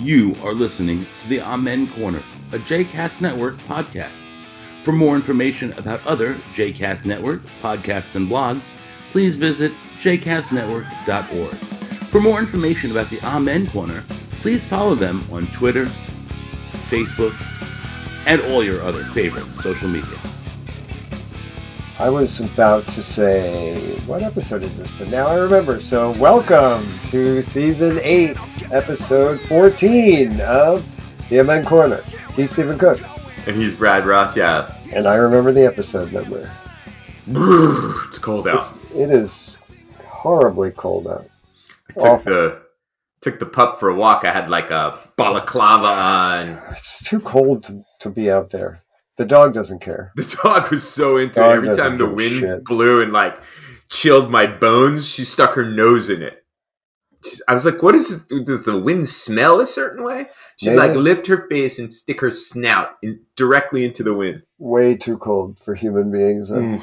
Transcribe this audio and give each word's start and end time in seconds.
You 0.00 0.36
are 0.42 0.52
listening 0.52 1.06
to 1.22 1.28
the 1.28 1.40
Amen 1.40 1.88
Corner, 1.88 2.22
a 2.52 2.58
JCast 2.58 3.22
Network 3.22 3.56
podcast. 3.60 4.26
For 4.82 4.92
more 4.92 5.16
information 5.16 5.72
about 5.78 6.06
other 6.06 6.34
JCast 6.54 7.06
Network 7.06 7.40
podcasts 7.62 8.14
and 8.14 8.28
blogs, 8.28 8.60
please 9.10 9.36
visit 9.36 9.72
jcastnetwork.org. 9.98 11.56
For 12.08 12.20
more 12.20 12.38
information 12.38 12.90
about 12.90 13.08
the 13.08 13.20
Amen 13.22 13.66
Corner, 13.68 14.04
please 14.42 14.66
follow 14.66 14.94
them 14.94 15.24
on 15.32 15.46
Twitter, 15.46 15.86
Facebook, 16.90 17.34
and 18.26 18.42
all 18.52 18.62
your 18.62 18.82
other 18.82 19.02
favorite 19.02 19.46
social 19.46 19.88
media. 19.88 20.18
I 21.98 22.10
was 22.10 22.40
about 22.40 22.86
to 22.88 23.02
say, 23.02 23.96
what 24.00 24.22
episode 24.22 24.62
is 24.62 24.76
this? 24.76 24.90
But 24.98 25.08
now 25.08 25.28
I 25.28 25.36
remember. 25.36 25.80
So, 25.80 26.10
welcome 26.18 26.86
to 27.08 27.40
season 27.40 27.98
8, 28.02 28.36
episode 28.70 29.40
14 29.40 30.42
of 30.42 30.86
The 31.30 31.40
Amen 31.40 31.64
Corner. 31.64 32.04
He's 32.34 32.50
Steven 32.50 32.76
Cook. 32.78 33.00
And 33.46 33.56
he's 33.56 33.74
Brad 33.74 34.04
Rothschild. 34.04 34.70
And 34.92 35.06
I 35.06 35.14
remember 35.14 35.52
the 35.52 35.64
episode 35.64 36.12
number. 36.12 36.50
It's 38.08 38.18
cold 38.18 38.46
out. 38.46 38.58
It's, 38.58 38.74
it 38.94 39.10
is 39.10 39.56
horribly 40.04 40.72
cold 40.72 41.08
out. 41.08 41.30
I 41.88 41.92
took 41.94 42.24
the 42.24 42.62
took 43.22 43.38
the 43.38 43.46
pup 43.46 43.80
for 43.80 43.88
a 43.88 43.94
walk. 43.94 44.24
I 44.26 44.32
had 44.32 44.50
like 44.50 44.70
a 44.70 44.98
balaclava 45.16 45.86
on. 45.86 46.62
It's 46.72 47.08
too 47.08 47.20
cold 47.20 47.64
to, 47.64 47.82
to 48.00 48.10
be 48.10 48.30
out 48.30 48.50
there. 48.50 48.82
The 49.16 49.24
dog 49.24 49.54
doesn't 49.54 49.80
care. 49.80 50.12
The 50.16 50.38
dog 50.42 50.70
was 50.70 50.88
so 50.88 51.16
into 51.16 51.40
Dog 51.40 51.52
it. 51.52 51.56
Every 51.56 51.76
time 51.76 51.96
the 51.96 52.08
wind 52.08 52.40
shit. 52.40 52.64
blew 52.64 53.02
and 53.02 53.12
like 53.12 53.38
chilled 53.90 54.30
my 54.30 54.46
bones, 54.46 55.08
she 55.08 55.24
stuck 55.24 55.54
her 55.54 55.64
nose 55.64 56.10
in 56.10 56.22
it. 56.22 56.44
I 57.48 57.54
was 57.54 57.64
like, 57.64 57.82
"What 57.82 57.94
is 57.94 58.26
this? 58.28 58.42
Does 58.44 58.64
the 58.64 58.78
wind 58.78 59.08
smell 59.08 59.60
a 59.60 59.66
certain 59.66 60.04
way?" 60.04 60.26
She'd 60.58 60.70
Maybe. 60.70 60.78
like 60.78 60.96
lift 60.96 61.26
her 61.26 61.46
face 61.48 61.78
and 61.78 61.92
stick 61.92 62.20
her 62.20 62.30
snout 62.30 62.90
in, 63.02 63.20
directly 63.36 63.84
into 63.84 64.02
the 64.02 64.14
wind. 64.14 64.42
Way 64.58 64.96
too 64.96 65.18
cold 65.18 65.58
for 65.58 65.74
human 65.74 66.10
beings. 66.12 66.50
Mm. 66.50 66.82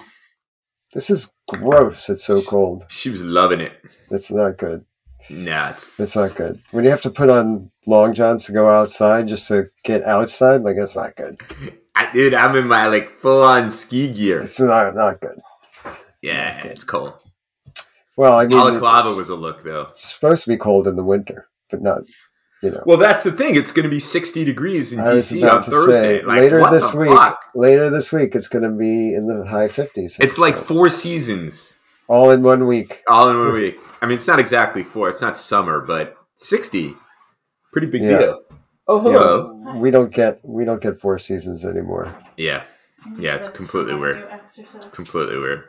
This 0.94 1.09
is 1.09 1.31
gross. 1.47 2.09
It's 2.09 2.25
so 2.25 2.41
cold. 2.41 2.85
She 2.89 3.09
was 3.09 3.23
loving 3.23 3.61
it. 3.61 3.73
It's 4.11 4.31
not 4.31 4.57
good. 4.57 4.85
Nah, 5.29 5.69
it's, 5.69 5.97
It's 5.97 6.16
not 6.16 6.35
good. 6.35 6.61
When 6.72 6.83
you 6.83 6.89
have 6.89 7.02
to 7.03 7.09
put 7.09 7.29
on 7.29 7.72
long 7.88 8.13
johns 8.13 8.45
to 8.45 8.52
go 8.52 8.69
outside 8.69 9.27
just 9.27 9.47
to 9.47 9.67
get 9.83 10.03
outside, 10.03 10.61
like 10.61 10.75
it's 10.77 10.95
not 10.95 11.16
good. 11.16 11.39
Dude, 12.11 12.33
I'm 12.33 12.55
in 12.55 12.67
my 12.67 12.87
like 12.87 13.11
full 13.15 13.43
on 13.43 13.69
ski 13.71 14.11
gear. 14.11 14.39
It's 14.39 14.59
not 14.59 14.95
not 14.95 15.19
good. 15.21 15.39
Yeah, 16.21 16.63
it's 16.65 16.83
cold. 16.83 17.13
Well, 18.15 18.37
I 18.37 18.45
mean, 18.45 18.57
Balaclava 18.57 19.09
was 19.15 19.29
a 19.29 19.35
look 19.35 19.63
though. 19.63 19.81
It's 19.83 20.13
supposed 20.13 20.43
to 20.43 20.49
be 20.49 20.57
cold 20.57 20.87
in 20.87 20.95
the 20.95 21.03
winter, 21.03 21.47
but 21.69 21.81
not. 21.81 22.01
You 22.61 22.71
know, 22.71 22.83
Well, 22.85 22.97
that's 22.97 23.23
the 23.23 23.31
thing. 23.33 23.55
It's 23.55 23.73
going 23.73 23.83
to 23.83 23.89
be 23.89 23.99
60 23.99 24.45
degrees 24.45 24.93
in 24.93 24.99
DC 24.99 25.43
on 25.51 25.61
Thursday. 25.63 26.19
say 26.19 26.23
like, 26.23 26.39
later 26.39 26.63
this 26.71 26.93
week. 26.93 27.09
fuck? 27.11 27.43
Later 27.55 27.89
this 27.89 28.13
week, 28.13 28.35
it's 28.35 28.47
going 28.47 28.63
to 28.63 28.69
be 28.69 29.13
in 29.13 29.27
the 29.27 29.45
high 29.45 29.67
fifties. 29.67 30.15
It's 30.21 30.38
like 30.38 30.55
four 30.55 30.89
seasons 30.89 31.75
all 32.07 32.31
in 32.31 32.41
one 32.41 32.65
week. 32.67 33.01
all 33.09 33.29
in 33.29 33.38
one 33.38 33.53
week. 33.53 33.79
I 34.01 34.05
mean, 34.05 34.17
it's 34.17 34.27
not 34.27 34.39
exactly 34.39 34.81
four. 34.83 35.09
It's 35.09 35.21
not 35.21 35.38
summer, 35.38 35.81
but 35.81 36.15
60. 36.35 36.95
Pretty 37.73 37.88
big 37.88 38.03
Yeah. 38.03 38.17
deal. 38.19 38.39
Oh, 38.87 38.99
hello. 38.99 39.61
Yeah, 39.65 39.77
we 39.77 39.91
don't 39.91 40.13
get 40.13 40.39
we 40.43 40.65
don't 40.65 40.81
get 40.81 40.99
four 40.99 41.17
seasons 41.17 41.65
anymore. 41.65 42.15
Yeah. 42.37 42.63
Yeah, 43.17 43.35
it's 43.35 43.49
completely 43.49 43.95
weird. 43.95 44.27
Completely 44.91 45.37
weird. 45.37 45.65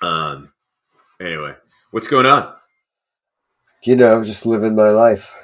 Um. 0.00 0.52
Anyway, 1.20 1.54
what's 1.90 2.08
going 2.08 2.26
on? 2.26 2.52
You 3.84 3.96
know, 3.96 4.22
just 4.24 4.46
living 4.46 4.74
my 4.74 4.90
life. 4.90 5.34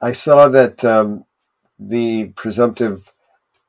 I 0.00 0.12
saw 0.12 0.48
that 0.48 0.84
um, 0.84 1.24
the 1.78 2.26
presumptive 2.36 3.12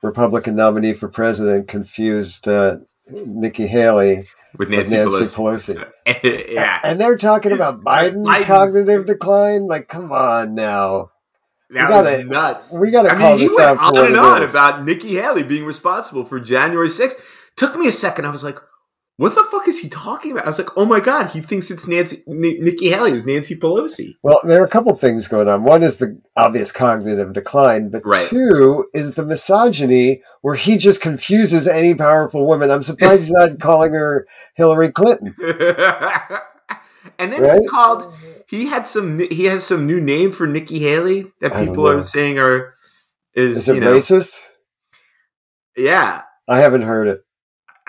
Republican 0.02 0.56
nominee 0.56 0.94
for 0.94 1.08
president 1.08 1.68
confused 1.68 2.48
uh, 2.48 2.78
Nikki 3.08 3.68
Haley 3.68 4.28
With 4.58 4.70
with 4.70 4.90
Nancy, 4.92 4.96
Nancy 4.96 5.26
Pelosi. 5.36 5.86
Pelosi. 6.06 6.50
yeah. 6.54 6.80
And 6.84 7.00
they're 7.00 7.18
talking 7.18 7.52
about 7.52 7.82
Biden's, 7.84 8.28
Biden's- 8.28 8.46
cognitive 8.48 9.06
decline. 9.06 9.68
Like, 9.68 9.88
come 9.88 10.12
on 10.12 10.56
now. 10.56 11.12
That 11.72 11.88
We 11.88 11.94
gotta- 11.94 12.18
was 12.18 12.26
nuts. 12.26 12.74
We 12.74 12.92
got 12.92 13.04
to 13.04 13.12
I 13.12 13.16
call 13.16 13.30
mean, 13.32 13.38
he 13.40 13.44
this 13.46 13.56
went 13.58 13.80
out 13.80 13.96
on 13.98 14.06
and 14.08 14.18
on 14.18 14.44
about 14.44 14.84
Nikki 14.86 15.16
Haley 15.16 15.44
being 15.44 15.66
responsible 15.66 16.26
for 16.26 16.40
January 16.40 16.88
6th. 16.88 17.22
Took 17.58 17.76
me 17.76 17.88
a 17.88 17.92
second. 17.92 18.26
I 18.26 18.30
was 18.32 18.44
like, 18.44 18.58
what 19.20 19.36
the 19.36 19.44
fuck 19.52 19.68
is 19.68 19.80
he 19.80 19.90
talking 19.90 20.32
about? 20.32 20.46
I 20.46 20.48
was 20.48 20.58
like, 20.58 20.70
oh 20.78 20.86
my 20.86 21.02
God, 21.02 21.28
he 21.32 21.42
thinks 21.42 21.70
it's 21.70 21.90
Nancy, 21.90 22.24
N- 22.26 22.40
Nikki 22.40 22.88
Haley 22.90 23.12
is 23.12 23.26
Nancy 23.26 23.54
Pelosi. 23.54 24.12
Well, 24.24 24.40
there 24.46 24.62
are 24.62 24.66
a 24.66 24.70
couple 24.70 24.96
things 24.96 25.28
going 25.28 25.50
on. 25.50 25.66
One 25.66 25.84
is 25.84 25.98
the 25.98 26.22
obvious 26.38 26.72
cognitive 26.72 27.34
decline, 27.34 27.90
but 27.90 28.06
Right. 28.06 28.30
two 28.30 28.86
is 28.94 29.16
the 29.16 29.26
misogyny 29.26 30.22
where 30.40 30.56
he 30.56 30.78
just 30.78 31.02
confuses 31.02 31.68
any 31.68 31.94
powerful 31.94 32.48
woman. 32.48 32.72
I'm 32.72 32.82
surprised 32.82 33.24
he's 33.24 33.34
not 33.34 33.60
calling 33.60 33.92
her 33.92 34.26
Hillary 34.56 34.90
Clinton. 34.94 35.36
and 37.20 37.34
then 37.34 37.42
Right? 37.42 37.60
he 37.62 37.68
called, 37.68 38.14
he 38.48 38.68
had 38.68 38.88
some, 38.88 39.20
he 39.20 39.46
has 39.46 39.66
some 39.66 39.86
new 39.86 40.00
name 40.00 40.32
for 40.32 40.48
Nikki 40.48 40.80
Haley 40.80 41.26
that 41.42 41.54
people 41.56 41.86
are 41.90 42.02
saying 42.04 42.40
are, 42.40 42.74
is, 43.34 43.58
Is 43.58 43.68
it 43.70 43.76
you 43.76 43.82
know, 43.82 43.96
racist? 43.98 44.40
yeah. 45.76 46.22
I 46.48 46.60
haven't 46.60 46.84
heard 46.84 47.08
it. 47.10 47.20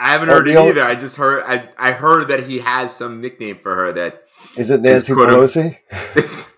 I 0.00 0.12
haven't 0.12 0.30
heard 0.30 0.48
it 0.48 0.56
old- 0.56 0.70
either. 0.70 0.82
I 0.82 0.94
just 0.94 1.16
heard, 1.16 1.44
I, 1.46 1.68
I 1.78 1.92
heard 1.92 2.28
that 2.28 2.44
he 2.48 2.60
has 2.60 2.94
some 2.94 3.20
nickname 3.20 3.58
for 3.62 3.74
her 3.74 3.92
that 3.92 4.22
Is 4.56 4.70
it 4.70 4.80
Nancy 4.80 5.12
Pelosi? 5.12 5.76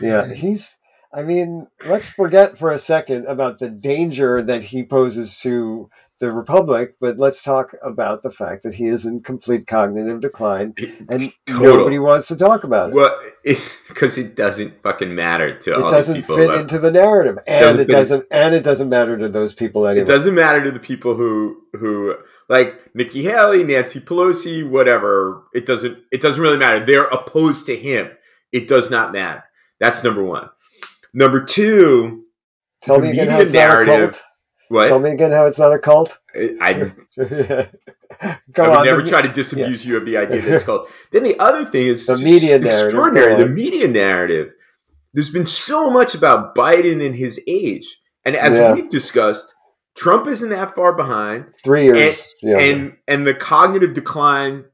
Yeah, 0.00 0.32
he's. 0.32 0.78
I 1.12 1.24
mean, 1.24 1.66
let's 1.84 2.08
forget 2.08 2.56
for 2.56 2.70
a 2.70 2.78
second 2.78 3.26
about 3.26 3.58
the 3.58 3.68
danger 3.68 4.42
that 4.42 4.62
he 4.62 4.84
poses 4.84 5.40
to 5.40 5.90
the 6.20 6.30
republic, 6.30 6.94
but 7.00 7.18
let's 7.18 7.42
talk 7.42 7.72
about 7.82 8.20
the 8.22 8.30
fact 8.30 8.62
that 8.62 8.74
he 8.74 8.86
is 8.86 9.06
in 9.06 9.20
complete 9.22 9.66
cognitive 9.66 10.20
decline, 10.20 10.74
and 11.08 11.32
Total. 11.46 11.76
nobody 11.78 11.98
wants 11.98 12.28
to 12.28 12.36
talk 12.36 12.62
about 12.62 12.90
it. 12.90 12.94
Well, 12.94 13.18
because 13.88 14.18
it, 14.18 14.36
doesn't 14.36 14.82
fucking 14.82 15.14
matter 15.14 15.58
to 15.60 15.76
all 15.76 15.88
it 15.88 15.90
doesn't 15.90 16.22
fit 16.22 16.44
about- 16.44 16.60
into 16.60 16.78
the 16.78 16.90
narrative, 16.90 17.38
and 17.46 17.60
Doesn't 17.60 17.80
it 17.80 17.86
fit 17.86 17.92
doesn't, 17.92 18.26
and 18.30 18.54
it 18.54 18.62
doesn't 18.62 18.88
matter 18.90 19.16
to 19.16 19.28
those 19.28 19.54
people 19.54 19.86
anyway. 19.86 20.02
it 20.02 20.06
doesn't 20.06 20.34
matter 20.34 20.62
to 20.62 20.70
the 20.70 20.78
people 20.78 21.14
who 21.14 21.56
who 21.72 22.14
like 22.48 22.94
Nikki 22.94 23.22
Haley, 23.22 23.64
Nancy 23.64 23.98
Pelosi, 24.00 24.68
whatever. 24.68 25.44
It 25.54 25.64
doesn't. 25.66 25.98
It 26.12 26.20
doesn't 26.20 26.42
really 26.42 26.58
matter. 26.58 26.84
They're 26.84 27.04
opposed 27.08 27.66
to 27.66 27.76
him. 27.76 28.10
It 28.52 28.68
does 28.68 28.90
not 28.90 29.12
matter. 29.12 29.44
That's 29.78 30.04
number 30.04 30.22
one. 30.22 30.50
Number 31.14 31.42
two, 31.44 32.24
Tell 32.82 33.00
me 33.00 33.10
again 33.10 33.28
how 33.30 33.38
media 33.38 33.52
not 33.66 33.80
a 33.80 33.84
narrative- 33.86 34.10
cult. 34.12 34.22
What 34.70 34.88
Tell 34.88 34.98
me 35.00 35.10
again 35.10 35.32
how 35.32 35.46
it's 35.46 35.58
not 35.58 35.72
a 35.74 35.78
cult. 35.78 36.18
I, 36.34 36.56
I 36.60 36.72
would 37.18 38.58
on. 38.58 38.84
never 38.84 39.02
try 39.02 39.20
to 39.22 39.28
disabuse 39.28 39.84
you 39.84 39.96
of 39.96 40.04
the 40.06 40.16
idea 40.16 40.40
that 40.40 40.54
it's 40.54 40.64
cult. 40.64 40.88
Then 41.12 41.22
the 41.24 41.38
other 41.38 41.64
thing 41.64 41.86
is 41.86 42.06
The 42.06 42.16
media 42.16 42.56
extraordinary. 42.56 43.34
The 43.36 43.48
media 43.48 43.88
narrative. 43.88 44.52
There's 45.12 45.30
been 45.30 45.46
so 45.46 45.90
much 45.90 46.14
about 46.14 46.54
Biden 46.54 47.04
and 47.04 47.16
his 47.16 47.40
age, 47.48 47.84
and 48.24 48.36
as 48.36 48.54
Yeah. 48.54 48.74
we've 48.74 48.90
discussed, 48.90 49.54
Trump 49.96 50.28
isn't 50.28 50.50
that 50.50 50.74
far 50.74 50.94
behind, 50.94 51.46
Three 51.64 51.84
years. 51.86 52.32
yeah, 52.42 52.58
and 52.58 52.96
and 53.08 53.26
the 53.26 53.34
cognitive 53.34 53.92
decline, 53.92 54.66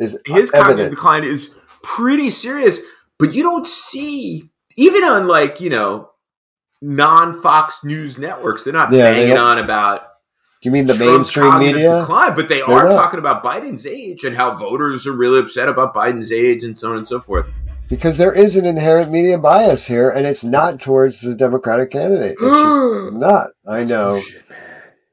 is 0.00 0.18
his 0.26 0.50
cognitive 0.50 0.90
decline 0.90 1.22
is 1.22 1.54
pretty 1.84 2.30
serious. 2.30 2.80
But 3.18 3.32
you 3.32 3.44
don't 3.44 3.66
see 3.66 4.50
even 4.76 5.04
on 5.04 5.28
like 5.28 5.60
you 5.60 5.70
know 5.70 6.10
non 6.82 7.40
Fox 7.40 7.82
News 7.84 8.18
networks, 8.18 8.64
they're 8.64 8.72
not 8.72 8.92
Yeah, 8.92 9.12
banging 9.12 9.36
on 9.38 9.58
about 9.58 10.02
You 10.62 10.70
mean 10.70 10.86
the 10.86 10.94
Trump's 10.94 11.36
mainstream 11.36 11.58
media? 11.58 12.00
decline, 12.00 12.34
but 12.34 12.48
they 12.48 12.56
They're 12.58 12.70
are 12.70 12.84
not. 12.88 12.94
talking 12.96 13.18
about 13.18 13.44
Biden's 13.44 13.86
age 13.86 14.24
and 14.24 14.36
how 14.36 14.54
voters 14.56 15.06
are 15.06 15.12
really 15.12 15.38
upset 15.38 15.68
about 15.68 15.94
Biden's 15.94 16.32
age 16.32 16.64
and 16.64 16.76
so 16.78 16.90
on 16.90 16.96
and 16.98 17.06
so 17.08 17.20
forth. 17.20 17.46
Because 17.88 18.18
there 18.18 18.32
is 18.32 18.56
an 18.56 18.66
inherent 18.66 19.12
media 19.12 19.38
bias 19.38 19.86
here, 19.86 20.10
and 20.10 20.26
it's 20.26 20.42
not 20.42 20.80
towards 20.80 21.20
the 21.20 21.34
Democratic 21.36 21.92
candidate. 21.92 22.36
It's 22.40 22.40
just 22.40 23.12
not. 23.12 23.50
I 23.66 23.84
know. 23.84 24.14
Bullshit. 24.14 24.42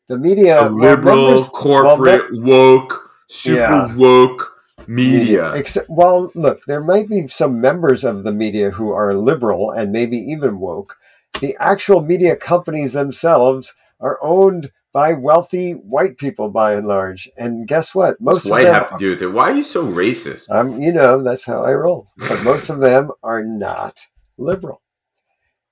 The 0.07 0.17
media, 0.17 0.67
A 0.67 0.69
liberal, 0.69 1.25
members- 1.27 1.47
corporate, 1.49 2.25
woke, 2.33 3.09
super 3.29 3.57
Yeah. 3.59 3.95
woke 3.95 4.51
media. 4.87 5.53
Except, 5.53 5.87
well, 5.89 6.31
look, 6.35 6.59
there 6.67 6.81
might 6.81 7.07
be 7.07 7.27
some 7.27 7.61
members 7.61 8.03
of 8.03 8.23
the 8.23 8.31
media 8.31 8.71
who 8.71 8.91
are 8.91 9.13
liberal 9.13 9.71
and 9.71 9.91
maybe 9.91 10.17
even 10.17 10.59
woke. 10.59 10.97
The 11.39 11.55
actual 11.59 12.01
media 12.01 12.35
companies 12.35 12.93
themselves 12.93 13.75
are 13.99 14.17
owned 14.21 14.71
by 14.93 15.13
wealthy 15.13 15.71
white 15.71 16.17
people 16.17 16.49
by 16.49 16.73
and 16.73 16.87
large. 16.87 17.29
And 17.35 17.67
guess 17.67 17.95
what? 17.95 18.15
What's 18.21 18.45
Most 18.45 18.51
white 18.51 18.59
of 18.61 18.65
them, 18.65 18.73
have 18.75 18.89
to 18.91 18.97
do 18.97 19.09
with 19.09 19.21
it? 19.21 19.27
Why 19.27 19.51
are 19.51 19.55
you 19.55 19.63
so 19.63 19.85
racist? 19.85 20.51
I'm, 20.51 20.79
you 20.79 20.93
know, 20.93 21.21
that's 21.23 21.45
how 21.45 21.63
I 21.63 21.73
roll. 21.73 22.07
But 22.17 22.43
most 22.43 22.69
of 22.69 22.79
them 22.79 23.11
are 23.23 23.43
not 23.43 24.07
liberal. 24.37 24.81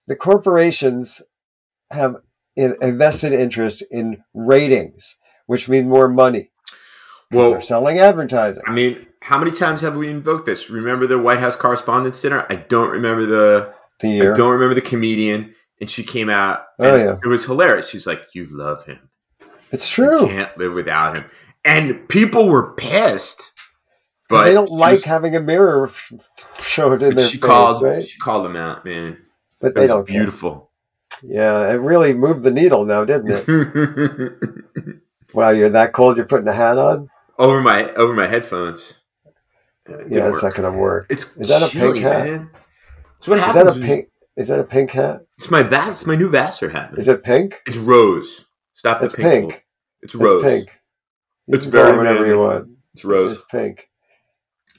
The 0.07 0.15
corporations 0.15 1.21
have 1.91 2.15
a 2.57 2.91
vested 2.91 3.31
interest 3.31 3.83
in 3.91 4.23
ratings, 4.33 5.17
which 5.45 5.69
means 5.69 5.85
more 5.85 6.09
money. 6.09 6.51
Well, 7.31 7.51
they're 7.51 7.61
selling 7.61 7.99
advertising. 7.99 8.63
I 8.67 8.71
mean, 8.71 9.07
how 9.21 9.37
many 9.39 9.51
times 9.51 9.81
have 9.81 9.95
we 9.95 10.09
invoked 10.09 10.47
this? 10.47 10.69
Remember 10.69 11.07
the 11.07 11.19
White 11.19 11.39
House 11.39 11.55
Correspondents' 11.55 12.21
Dinner? 12.21 12.45
I 12.49 12.55
don't 12.55 12.89
remember 12.89 13.25
the. 13.25 13.73
The 14.01 14.09
year. 14.09 14.33
I 14.33 14.37
don't 14.37 14.51
remember 14.51 14.75
the 14.75 14.81
comedian, 14.81 15.53
and 15.79 15.89
she 15.89 16.03
came 16.03 16.29
out. 16.29 16.65
Oh, 16.79 16.95
yeah. 16.95 17.17
it 17.23 17.27
was 17.27 17.45
hilarious. 17.45 17.89
She's 17.89 18.05
like, 18.07 18.21
"You 18.33 18.45
love 18.49 18.85
him. 18.85 18.99
It's 19.71 19.87
true. 19.89 20.21
You 20.21 20.27
can't 20.27 20.57
live 20.57 20.73
without 20.73 21.17
him," 21.17 21.25
and 21.65 22.07
people 22.09 22.47
were 22.49 22.73
pissed. 22.73 23.51
Because 24.27 24.45
they 24.45 24.53
don't 24.53 24.69
like 24.69 24.91
was- 24.93 25.03
having 25.03 25.35
a 25.35 25.41
mirror 25.41 25.83
f- 25.87 26.11
f- 26.17 26.63
showed 26.65 27.01
in 27.03 27.09
but 27.09 27.17
their 27.17 27.25
she 27.27 27.37
face, 27.37 27.45
called. 27.47 27.83
right? 27.83 28.03
She 28.03 28.17
called 28.17 28.45
them 28.45 28.55
out, 28.55 28.85
man. 28.85 29.17
But 29.59 29.67
It 29.69 29.75
they 29.75 29.87
don't 29.87 30.07
care. 30.07 30.19
beautiful. 30.21 30.71
Yeah, 31.21 31.69
it 31.69 31.75
really 31.75 32.13
moved 32.13 32.43
the 32.43 32.49
needle 32.51 32.85
now, 32.85 33.03
didn't 33.05 33.29
it? 33.31 34.33
Wow, 35.33 35.51
you're 35.51 35.69
that 35.69 35.93
cold. 35.93 36.17
You're 36.17 36.25
putting 36.25 36.47
a 36.49 36.53
hat 36.53 36.77
on. 36.77 37.07
over 37.39 37.61
my 37.61 37.89
over 37.93 38.13
my 38.13 38.27
headphones. 38.27 39.01
It 39.85 40.07
Yeah, 40.11 40.27
it's 40.27 40.41
work. 40.41 40.43
not 40.55 40.61
going 40.61 40.73
to 40.73 40.77
work. 40.77 41.05
It's 41.09 41.37
Is 41.37 41.47
that 41.47 41.63
a 41.63 41.69
chilly, 41.71 41.93
pink 41.93 42.03
hat? 42.03 42.25
Man. 42.25 42.49
So 43.21 43.31
what 43.31 43.37
Is 43.39 43.53
happens? 43.53 43.75
that 43.75 43.77
a 43.77 43.79
pink? 43.87 44.07
Is 44.37 44.47
that 44.47 44.59
a 44.59 44.63
pink 44.63 44.91
hat? 44.91 45.21
It's 45.37 45.51
my 45.51 45.63
that's 45.63 46.05
my 46.05 46.15
new 46.15 46.29
Vassar 46.29 46.69
hat. 46.69 46.91
man. 46.91 46.99
Is 46.99 47.07
it 47.07 47.23
pink? 47.23 47.61
It's 47.65 47.77
rose. 47.77 48.45
Stop 48.73 48.99
the 48.99 49.05
It's 49.07 49.15
pink. 49.15 49.49
pink. 49.51 49.65
It's 50.01 50.15
rose. 50.15 50.43
It's 50.43 50.43
pink. 50.43 50.79
You 51.47 51.55
It's 51.55 51.65
very 51.65 51.97
whatever 51.97 52.25
you 52.25 52.39
want. 52.39 52.69
It's 52.93 53.05
rose. 53.05 53.33
It's 53.33 53.45
pink. 53.45 53.89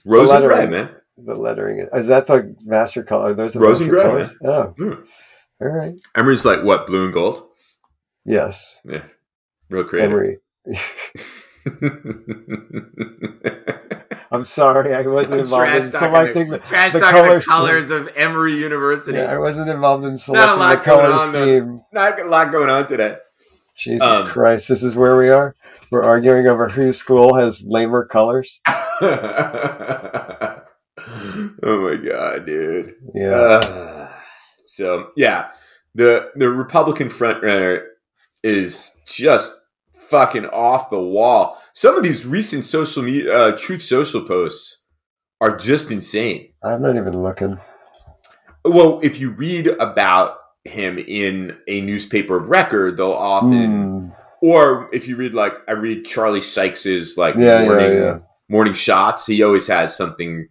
rose 0.04 0.30
the 0.30 0.36
and 0.38 0.46
red, 0.48 0.70
man. 0.70 0.90
The 1.18 1.34
lettering 1.34 1.86
is 1.92 2.08
that 2.08 2.26
the 2.26 2.56
master 2.64 3.02
color? 3.04 3.26
Are 3.30 3.34
those 3.34 3.54
the 3.54 3.60
Rose 3.60 3.80
and 3.82 3.90
gray, 3.90 4.02
colors? 4.02 4.34
Oh, 4.44 4.74
Mm. 4.78 5.06
all 5.60 5.68
right. 5.68 5.94
Emory's 6.16 6.44
like 6.44 6.62
what? 6.64 6.86
Blue 6.86 7.04
and 7.04 7.12
gold. 7.12 7.46
Yes, 8.24 8.80
Yeah, 8.84 9.04
real 9.70 9.84
creative. 9.84 10.10
Emory. 10.10 10.38
I'm 14.32 14.44
sorry, 14.44 14.94
I 14.94 15.02
wasn't 15.02 15.42
involved 15.42 15.70
in 15.70 15.90
selecting 15.90 16.48
the, 16.48 16.58
the 16.58 17.00
color 17.00 17.38
the 17.38 17.44
colors 17.44 17.90
of 17.90 18.10
Emory 18.16 18.54
University. 18.54 19.18
Yeah, 19.18 19.30
I 19.32 19.38
wasn't 19.38 19.68
involved 19.68 20.04
in 20.04 20.16
selecting 20.16 20.58
the 20.68 20.76
color 20.76 21.08
though. 21.08 21.18
scheme. 21.18 21.80
Not 21.92 22.18
a 22.18 22.24
lot 22.24 22.50
going 22.50 22.70
on 22.70 22.88
today. 22.88 23.16
Jesus 23.76 24.06
Um, 24.06 24.26
Christ, 24.26 24.68
this 24.68 24.82
is 24.82 24.96
where 24.96 25.18
we 25.18 25.28
are. 25.28 25.54
We're 25.90 26.04
arguing 26.04 26.46
over 26.46 26.68
whose 26.68 26.96
school 26.96 27.34
has 27.34 27.64
lamer 27.66 28.06
colors. 28.06 28.60
oh 28.66 28.70
my 31.62 31.96
god, 31.96 32.46
dude. 32.46 32.94
Yeah, 33.14 33.30
Uh, 33.30 34.10
so 34.66 35.08
yeah, 35.16 35.50
the 35.94 36.30
the 36.36 36.48
Republican 36.48 37.08
frontrunner 37.08 37.84
is 38.42 38.96
just 39.06 39.52
fucking 40.08 40.46
off 40.46 40.90
the 40.90 41.00
wall. 41.00 41.58
Some 41.72 41.96
of 41.96 42.02
these 42.04 42.26
recent 42.26 42.64
social 42.64 43.02
media, 43.02 43.37
uh, 43.37 43.56
Truth 43.56 43.82
Social 43.82 44.22
posts 44.26 44.82
are 45.40 45.56
just 45.56 45.90
insane. 45.90 46.52
I'm 46.62 46.82
not 46.82 46.96
even 46.96 47.20
looking. 47.22 47.58
Well, 48.64 49.00
if 49.02 49.19
you 49.20 49.31
read 49.32 49.66
about 49.69 50.37
him 50.64 50.99
in 50.99 51.56
a 51.66 51.81
newspaper 51.81 52.37
of 52.37 52.49
record, 52.49 52.96
they'll 52.96 53.12
often, 53.12 53.70
Hmm. 53.72 54.08
or 54.40 54.88
if 54.93 55.08
you 55.08 55.16
read 55.16 55.34
like 55.34 55.54
I 55.66 55.72
read 55.72 56.05
Charlie 56.05 56.40
Sykes's 56.40 57.16
like 57.19 57.34
Yeah, 57.37 57.62
yeah, 57.62 57.64
morning 57.66 57.93
yeah. 57.94 58.19
morning 58.48 58.75
shots, 58.75 59.26
he 59.26 59.43
always 59.43 59.66
has 59.66 59.96
something 59.96 60.46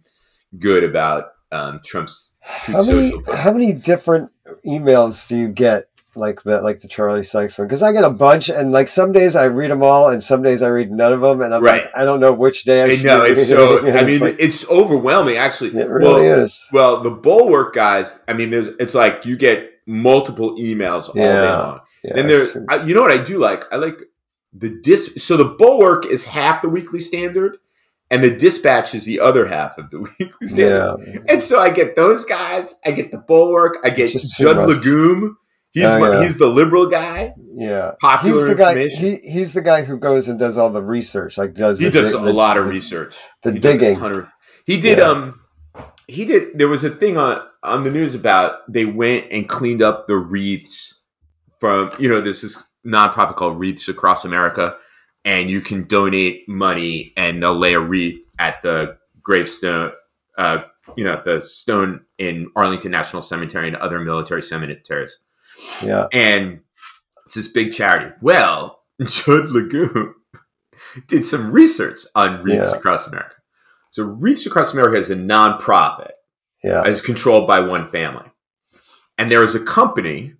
good 0.58 0.84
about 0.84 1.28
um, 1.50 1.80
Trump's 1.84 2.34
Truth 2.64 2.76
How 2.76 2.84
many 2.84 3.10
Social. 3.10 3.36
how 3.36 3.52
many 3.52 3.72
different 3.72 4.30
emails 4.66 5.26
do 5.28 5.36
you 5.38 5.48
get 5.48 5.88
like 6.14 6.42
the 6.42 6.60
like 6.60 6.80
the 6.80 6.88
Charlie 6.88 7.22
Sykes 7.22 7.58
one? 7.58 7.66
Because 7.66 7.82
I 7.82 7.92
get 7.92 8.04
a 8.04 8.10
bunch, 8.10 8.48
and 8.50 8.72
like 8.72 8.88
some 8.88 9.12
days 9.12 9.34
I 9.36 9.44
read 9.44 9.70
them 9.70 9.82
all, 9.82 10.08
and 10.08 10.22
some 10.22 10.42
days 10.42 10.62
I 10.62 10.68
read 10.68 10.90
none 10.90 11.12
of 11.12 11.20
them, 11.20 11.40
and 11.42 11.54
I'm 11.54 11.62
Right. 11.62 11.82
like, 11.84 11.92
I 11.96 12.04
don't 12.04 12.20
know 12.20 12.32
which 12.32 12.64
day 12.64 12.82
I 12.82 12.84
I 12.84 12.96
should. 12.96 13.04
know 13.06 13.24
be 13.24 13.30
it's 13.30 13.48
so. 13.48 13.78
it. 13.86 13.94
I 13.94 14.00
It's 14.00 14.06
mean, 14.10 14.20
like- 14.20 14.36
it's 14.38 14.68
overwhelming. 14.68 15.36
Actually, 15.36 15.70
it 15.80 15.88
really 15.88 16.26
well, 16.28 16.40
is. 16.40 16.66
well, 16.72 17.00
the 17.02 17.10
bulwark 17.10 17.74
guys. 17.74 18.22
I 18.28 18.32
mean, 18.32 18.50
there's. 18.50 18.68
It's 18.68 18.94
like 18.94 19.24
you 19.24 19.36
get 19.36 19.70
multiple 19.86 20.56
emails 20.58 21.08
all 21.08 21.14
day 21.14 21.40
long. 21.48 21.80
Yeah, 22.04 22.12
and 22.16 22.28
there's. 22.30 22.56
I- 22.68 22.84
You 22.84 22.94
know 22.94 23.02
what 23.02 23.12
I 23.12 23.22
do 23.22 23.38
like? 23.38 23.64
I 23.72 23.76
like 23.76 24.00
the 24.52 24.68
dis. 24.82 25.14
So 25.18 25.36
the 25.36 25.44
bulwark 25.46 26.04
is 26.06 26.24
half 26.26 26.60
the 26.62 26.68
Weekly 26.68 27.00
Standard, 27.00 27.56
and 28.10 28.22
the 28.22 28.30
dispatch 28.36 28.94
is 28.94 29.06
the 29.06 29.18
other 29.20 29.46
half 29.46 29.78
of 29.78 29.88
the 29.90 29.98
Weekly 30.20 30.46
Standard. 30.46 30.98
yeah, 31.06 31.20
And 31.28 31.42
so 31.42 31.58
I 31.58 31.70
get 31.70 31.96
those 31.96 32.24
guys. 32.26 32.78
I 32.84 32.90
get 32.92 33.10
the 33.12 33.18
bulwark. 33.18 33.78
I 33.82 33.88
get 33.90 34.14
It's 34.14 34.36
Judd. 34.36 34.58
Legum. 34.58 35.36
He's 35.72 35.84
Oh, 35.86 36.12
yeah. 36.12 36.22
he's 36.22 36.38
the 36.38 36.46
liberal 36.46 36.86
guy. 36.86 37.34
yeah. 37.54 37.92
Popular 38.00 38.36
He's 38.36 38.46
the 38.48 38.54
guy. 38.54 38.88
He, 38.88 39.16
he's 39.22 39.52
the 39.54 39.62
guy 39.62 39.82
who 39.82 39.96
goes 39.98 40.28
and 40.28 40.38
does 40.38 40.58
all 40.58 40.68
the 40.70 40.82
research. 40.82 41.38
Like 41.38 41.54
does 41.54 41.78
he 41.78 41.86
the, 41.86 41.90
does 41.90 42.12
the- 42.12 42.18
a 42.18 42.30
lot 42.32 42.56
of 42.58 42.66
the- 42.66 42.70
research. 42.70 43.16
the 43.42 43.52
He 43.52 43.58
digging. 43.58 44.00
of- 44.00 44.26
he 44.66 44.80
did. 44.80 44.98
Yeah. 44.98 45.04
Um, 45.04 45.40
he 46.08 46.24
did. 46.26 46.58
There 46.58 46.68
was 46.68 46.84
a 46.84 46.90
thing 46.90 47.16
on 47.16 47.40
on 47.62 47.84
the 47.84 47.90
news 47.90 48.14
about 48.14 48.70
they 48.70 48.84
went 48.84 49.26
and 49.32 49.48
cleaned 49.48 49.80
up 49.82 50.06
the 50.06 50.16
wreaths 50.16 51.00
from 51.58 51.90
you 51.98 52.08
know 52.08 52.20
this 52.20 52.44
is 52.44 52.62
nonprofit 52.86 53.36
called 53.36 53.58
Wreaths 53.58 53.88
Across 53.88 54.24
America, 54.26 54.76
and 55.24 55.48
you 55.50 55.60
can 55.62 55.84
donate 55.86 56.46
money 56.48 57.12
and 57.16 57.42
they'll 57.42 57.56
lay 57.56 57.72
a 57.74 57.80
wreath 57.80 58.18
at 58.38 58.60
the 58.62 58.96
gravestone. 59.22 59.92
Uh, 60.36 60.64
you 60.96 61.04
know 61.04 61.20
the 61.24 61.40
stone 61.40 62.00
in 62.18 62.50
Arlington 62.56 62.90
National 62.90 63.22
Cemetery 63.22 63.68
and 63.68 63.76
other 63.76 64.00
military 64.00 64.42
cemeteries 64.42 65.18
Yeah, 65.82 66.06
and 66.12 66.60
it's 67.26 67.34
this 67.34 67.48
big 67.48 67.72
charity. 67.72 68.14
Well, 68.20 68.80
Judd 69.00 69.46
Legum 69.46 70.12
did 71.08 71.24
some 71.26 71.50
research 71.50 72.00
on 72.14 72.42
Wreaths 72.42 72.70
Yeah. 72.70 72.76
Across 72.78 73.06
America. 73.08 73.34
So 73.90 74.04
Wreaths 74.04 74.46
Across 74.46 74.72
America 74.74 74.96
is 74.96 75.10
a 75.10 75.16
nonprofit. 75.16 76.10
yeah, 76.62 76.82
It's 76.86 77.00
controlled 77.00 77.46
by 77.46 77.60
one 77.60 77.84
family. 77.84 78.24
And 79.18 79.30
there 79.30 79.42
is 79.44 79.54
a 79.54 79.60
company 79.60 80.34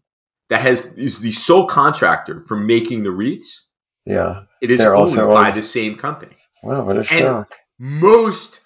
that 0.48 0.60
has 0.62 0.92
is 0.94 1.20
the 1.20 1.32
sole 1.32 1.66
contractor 1.66 2.40
for 2.40 2.56
making 2.56 3.02
the 3.02 3.10
wreaths. 3.10 3.68
yeah. 4.06 4.42
It 4.60 4.70
is 4.70 4.78
They're 4.78 4.94
owned 4.94 5.16
by 5.16 5.48
owned- 5.48 5.56
the 5.56 5.62
same 5.62 5.96
company. 5.96 6.36
Wow, 6.62 6.84
what 6.84 6.96
a 6.98 7.02
shock! 7.02 7.52
Most 7.80 8.60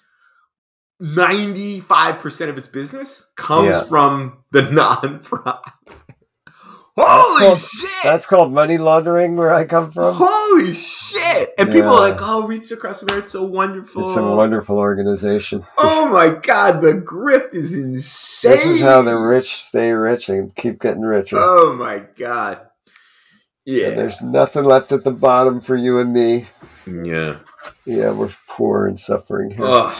95% 1.01 2.49
of 2.49 2.57
its 2.57 2.67
business 2.67 3.25
comes 3.35 3.69
Yeah. 3.69 3.83
from 3.83 4.43
the 4.51 4.61
nonprofit. 4.79 6.06
Holy 6.99 7.39
called- 7.47 7.59
shit! 7.59 7.89
That's 8.03 8.25
called 8.25 8.51
money 8.51 8.77
laundering, 8.77 9.35
where 9.35 9.53
I 9.53 9.65
come 9.65 9.91
from. 9.91 10.15
Holy 10.15 10.73
shit! 10.73 11.53
And 11.57 11.71
people 11.71 11.89
are 11.91 12.07
Yeah. 12.07 12.13
like, 12.13 12.19
"Oh, 12.21 12.47
Wreaths 12.47 12.71
Across 12.71 13.03
America, 13.03 13.23
it's 13.25 13.33
so 13.33 13.43
wonderful." 13.43 14.01
It's 14.07 14.17
a 14.17 14.23
wonderful 14.23 14.77
organization. 14.79 15.63
oh 15.77 16.07
my 16.11 16.29
god, 16.29 16.81
the 16.81 16.93
grift 16.93 17.53
is 17.53 17.75
insane. 17.75 18.51
This 18.51 18.65
is 18.65 18.79
how 18.81 19.01
the 19.03 19.15
rich 19.15 19.55
stay 19.55 19.91
rich 19.91 20.29
and 20.29 20.55
keep 20.55 20.79
getting 20.81 21.01
richer. 21.03 21.37
Oh 21.39 21.73
my 21.73 22.03
god. 22.17 22.61
Yeah. 23.65 23.87
And 23.89 23.97
there's 23.97 24.21
nothing 24.21 24.63
left 24.63 24.91
at 24.91 25.03
the 25.03 25.11
bottom 25.11 25.59
for 25.61 25.75
you 25.75 25.99
and 25.99 26.13
me. 26.13 26.47
yeah. 26.87 27.37
Yeah, 27.85 28.11
we're 28.11 28.29
poor 28.47 28.87
and 28.87 28.97
suffering 28.97 29.51
here. 29.51 29.65
Ugh. 29.65 29.95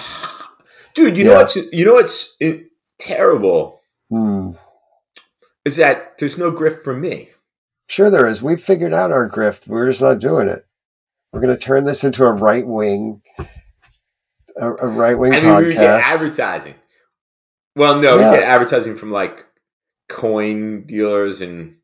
Dude, 0.96 1.18
you 1.18 1.26
know 1.26 1.32
Yeah. 1.34 1.38
what's 1.40 1.56
you 1.58 1.86
know 1.86 1.94
what's 1.94 2.36
it, 2.40 2.68
terrible 2.98 3.82
Hmm. 4.10 4.52
Is 5.68 5.76
that 5.76 6.18
there's 6.18 6.38
no 6.38 6.52
grift 6.52 6.82
from 6.82 7.02
me. 7.02 7.30
Sure, 7.90 8.10
there 8.10 8.28
is. 8.28 8.42
We've 8.42 8.62
figured 8.62 8.94
out 8.94 9.12
our 9.12 9.30
grift. 9.30 9.68
We're 9.68 9.90
just 9.90 10.02
not 10.02 10.20
doing 10.20 10.48
it. 10.48 10.66
We're 11.32 11.42
going 11.42 11.54
to 11.58 11.60
turn 11.62 11.84
this 11.84 12.04
into 12.06 12.26
a 12.26 12.32
right 12.32 12.66
wing, 12.66 13.22
a, 14.60 14.70
a 14.72 14.88
right 14.88 15.20
wing 15.20 15.34
I 15.34 15.42
mean, 15.42 15.56
we 15.58 15.74
get 15.74 16.02
advertising. 16.04 16.76
Well, 17.76 18.00
no, 18.00 18.18
Yeah. 18.18 18.32
we 18.32 18.38
get 18.38 18.48
advertising 18.48 18.96
from 18.96 19.12
like 19.12 19.46
coin 20.08 20.84
dealers 20.86 21.42
and 21.42 21.76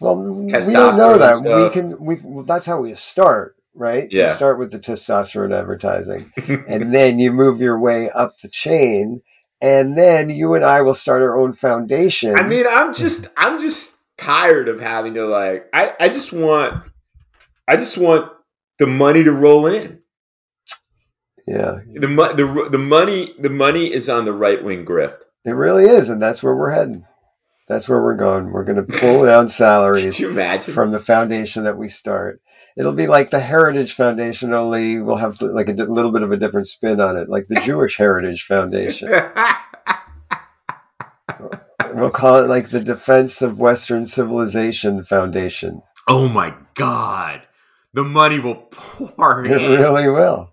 well, 0.00 0.16
we 0.16 0.46
don't 0.48 0.96
know 0.96 1.18
that. 1.18 1.42
We 1.42 1.70
can. 1.70 1.98
We 1.98 2.18
well, 2.22 2.44
that's 2.44 2.66
how 2.66 2.80
we 2.80 2.94
start, 2.94 3.56
right? 3.74 4.10
You 4.12 4.20
Yeah. 4.20 4.28
start 4.34 4.58
with 4.58 4.70
the 4.70 4.78
testosterone 4.78 5.52
advertising, 5.52 6.32
and 6.68 6.94
then 6.94 7.18
you 7.18 7.32
move 7.32 7.60
your 7.60 7.78
way 7.80 8.08
up 8.10 8.38
the 8.38 8.48
chain, 8.48 9.22
and 9.60 9.96
then 9.96 10.30
you 10.30 10.54
and 10.54 10.64
I 10.64 10.82
will 10.82 10.94
start 10.94 11.22
our 11.22 11.36
own 11.38 11.52
foundation. 11.52 12.36
I 12.36 12.42
mean, 12.46 12.64
I'm 12.68 12.94
just 12.94 13.26
I'm 13.36 13.58
just 13.60 13.98
tired 14.16 14.68
of 14.68 14.80
having 14.80 15.14
to 15.14 15.26
like 15.26 15.68
I 15.72 15.94
I 16.00 16.08
just 16.08 16.32
want 16.32 16.82
I 17.66 17.76
just 17.76 17.98
want 17.98 18.30
the 18.78 18.86
money 18.86 19.24
to 19.24 19.32
roll 19.32 19.66
in. 19.66 20.00
yeah, 21.46 21.80
The 21.94 22.06
the 22.36 22.68
the 22.72 22.78
money 22.78 23.34
the 23.38 23.50
money 23.50 23.92
is 23.92 24.08
on 24.08 24.24
the 24.24 24.32
right 24.32 24.62
wing 24.62 24.84
grift. 24.84 25.18
it 25.44 25.52
really 25.52 25.84
is, 25.84 26.08
and 26.10 26.20
that's 26.20 26.42
where 26.42 26.54
we're 26.54 26.70
heading. 26.74 27.04
That's 27.68 27.88
where 27.88 28.02
we're 28.02 28.16
going. 28.16 28.50
We're 28.50 28.64
going 28.64 28.84
to 28.84 28.98
pull 28.98 29.26
down 29.26 29.46
salaries. 29.62 30.18
you 30.18 30.30
imagine? 30.30 30.72
from 30.72 30.90
the 30.90 30.98
foundation 30.98 31.64
that 31.64 31.76
we 31.76 31.86
start. 31.88 32.40
It'll 32.78 32.92
be 32.92 33.08
like 33.08 33.30
the 33.30 33.40
Heritage 33.40 33.94
Foundation, 33.94 34.54
only 34.54 35.00
we'll 35.00 35.16
have 35.16 35.40
like 35.42 35.68
a 35.68 35.72
di- 35.74 35.82
little 35.84 36.12
bit 36.12 36.22
of 36.22 36.30
a 36.30 36.36
different 36.36 36.68
spin 36.68 37.00
on 37.00 37.16
it, 37.16 37.28
like 37.28 37.48
the 37.48 37.60
Jewish 37.60 37.96
Heritage 37.96 38.44
Foundation. 38.44 39.12
We'll 41.94 42.10
call 42.10 42.44
it 42.44 42.48
like 42.48 42.68
the 42.68 42.80
Defense 42.80 43.42
of 43.42 43.58
Western 43.58 44.04
Civilization 44.04 45.02
Foundation. 45.02 45.82
oh 46.08 46.28
my 46.28 46.54
god. 46.74 47.42
The 47.94 48.04
money 48.04 48.38
will 48.38 48.54
pour 48.70 49.44
in. 49.44 49.50
It 49.52 49.78
really 49.78 50.08
will. 50.08 50.52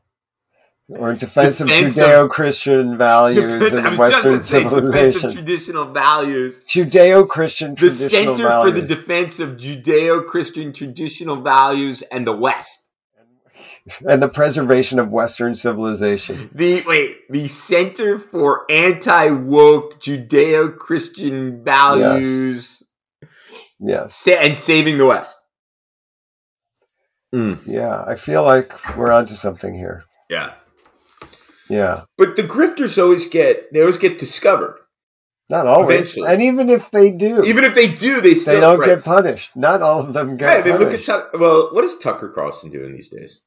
Or 0.89 1.13
defense, 1.13 1.59
of 1.61 1.67
Defense 1.67 1.97
of- 1.97 2.03
Judeo-Christian 2.03 2.97
values 2.97 3.53
Defense- 3.53 3.73
and 3.73 3.85
just 3.87 3.99
Western 3.99 4.31
gonna 4.31 4.39
say 4.39 4.63
defense 4.63 4.73
of 4.73 4.81
civilization. 4.83 5.31
traditional 5.33 5.85
values. 5.85 6.61
Judeo-Christian 6.67 7.75
The 7.75 7.89
Center 7.89 8.61
for 8.61 8.71
the. 8.71 8.81
Defense 8.83 9.39
of 9.39 9.57
Judeo-Christian 9.57 10.73
Traditional 10.73 11.41
Values 11.41 12.01
and 12.11 12.27
the 12.27 12.33
West. 12.37 12.81
and 14.07 14.21
the 14.21 14.27
preservation 14.27 14.97
of 14.99 15.09
Western 15.11 15.53
civilization. 15.55 16.49
The 16.53 16.81
wait, 16.87 17.17
the 17.29 17.47
Center 17.47 18.17
for 18.19 18.65
Anti-Woke 18.71 19.99
Judeo-Christian 20.01 21.63
Values 21.63 22.81
Yes. 23.79 24.15
Sa- 24.15 24.31
and 24.31 24.57
Saving 24.57 24.97
the 24.97 25.05
West. 25.05 25.37
Mm, 27.33 27.59
Yeah, 27.65 28.03
I 28.07 28.15
feel 28.15 28.43
like 28.43 28.73
we're 28.97 29.11
onto 29.11 29.33
something 29.33 29.73
here. 29.75 30.03
yeah. 30.29 30.53
Yeah. 31.69 32.03
But 32.17 32.35
the 32.35 32.43
grifters 32.43 33.01
always 33.01 33.27
get 33.27 33.71
they 33.73 33.81
always 33.81 33.97
get 33.97 34.17
discovered. 34.19 34.77
Not 35.49 35.67
always. 35.67 35.99
Eventually. 35.99 36.27
And 36.33 36.41
even 36.41 36.69
if 36.69 36.89
they 36.91 37.11
do, 37.11 37.43
Even 37.43 37.63
if 37.63 37.75
they 37.75 37.87
do, 37.87 38.19
they 38.19 38.33
still 38.33 38.55
they 38.55 38.59
don't 38.59 38.79
right. 38.79 38.87
get 38.87 39.03
punished. 39.03 39.55
Not 39.55 39.81
all 39.83 39.99
of 39.99 40.13
them 40.13 40.37
get 40.37 40.49
Hey, 40.49 40.61
they 40.61 40.71
look 40.71 40.87
at 40.87 40.89
punished. 40.89 41.05
Tuck. 41.05 41.29
Well, 41.33 41.69
what 41.71 41.83
is 41.83 41.97
Tucker 41.97 42.29
Carlson 42.33 42.71
doing 42.71 42.93
these 42.95 43.09
days? 43.09 43.43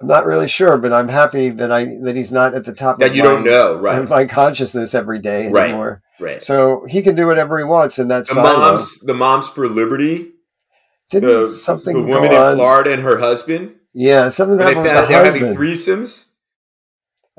I'm 0.00 0.08
not 0.08 0.26
really 0.26 0.48
sure, 0.48 0.78
but 0.78 0.92
I'm 0.92 1.08
happy 1.08 1.50
that 1.50 1.70
I 1.70 1.84
that 2.02 2.16
he's 2.16 2.32
not 2.32 2.54
at 2.54 2.64
the 2.64 2.72
top 2.72 2.98
That 2.98 3.10
of 3.10 3.16
you 3.16 3.22
my, 3.22 3.28
don't 3.28 3.44
know, 3.44 3.76
right? 3.78 3.98
of 4.02 4.08
my 4.10 4.24
consciousness 4.24 4.94
every 4.94 5.18
day 5.20 5.48
Right. 5.50 5.68
anymore. 5.68 6.02
Right. 6.18 6.42
So 6.42 6.84
he 6.88 7.02
can 7.02 7.14
do 7.14 7.26
whatever 7.26 7.56
he 7.58 7.64
wants 7.64 7.98
and 7.98 8.10
that's 8.10 8.28
The 8.28 8.36
silo. 8.36 8.58
moms, 8.58 8.98
the 9.00 9.14
moms 9.14 9.48
for 9.48 9.68
liberty, 9.68 10.32
Didn't 11.10 11.28
the, 11.28 11.46
something 11.48 11.94
the 12.06 12.12
woman 12.12 12.32
in 12.32 12.56
Florida 12.56 12.92
and 12.92 13.02
her 13.02 13.18
husband. 13.18 13.76
Yeah, 13.92 14.28
something 14.30 14.58
And 14.58 14.68
they 14.68 14.74
found 14.74 14.84
with 14.86 15.08
they 15.08 15.14
the 15.14 15.18
were 15.18 15.24
having 15.24 15.56
threesomes. 15.56 16.26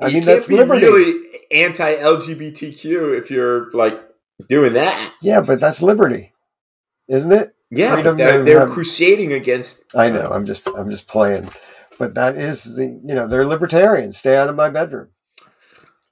I 0.00 0.08
you 0.08 0.14
mean, 0.14 0.22
can't 0.24 0.26
that's 0.26 0.48
be 0.48 0.56
liberty. 0.56 0.80
really 0.80 1.20
anti-LGBTQ 1.52 3.16
if 3.18 3.30
you're 3.30 3.70
like 3.72 4.00
doing 4.48 4.72
that. 4.74 5.14
Yeah, 5.22 5.40
but 5.40 5.60
that's 5.60 5.82
liberty, 5.82 6.32
isn't 7.08 7.32
it? 7.32 7.54
Yeah, 7.70 8.02
but 8.02 8.16
they're, 8.16 8.44
they're 8.44 8.60
have- 8.60 8.70
crusading 8.70 9.32
against. 9.32 9.84
I 9.96 10.10
know. 10.10 10.30
I'm 10.30 10.46
just 10.46 10.66
I'm 10.76 10.90
just 10.90 11.08
playing, 11.08 11.48
but 11.98 12.14
that 12.14 12.36
is 12.36 12.76
the 12.76 12.84
you 12.86 13.14
know 13.14 13.26
they're 13.26 13.46
libertarians. 13.46 14.16
Stay 14.16 14.36
out 14.36 14.48
of 14.48 14.56
my 14.56 14.68
bedroom. 14.70 15.08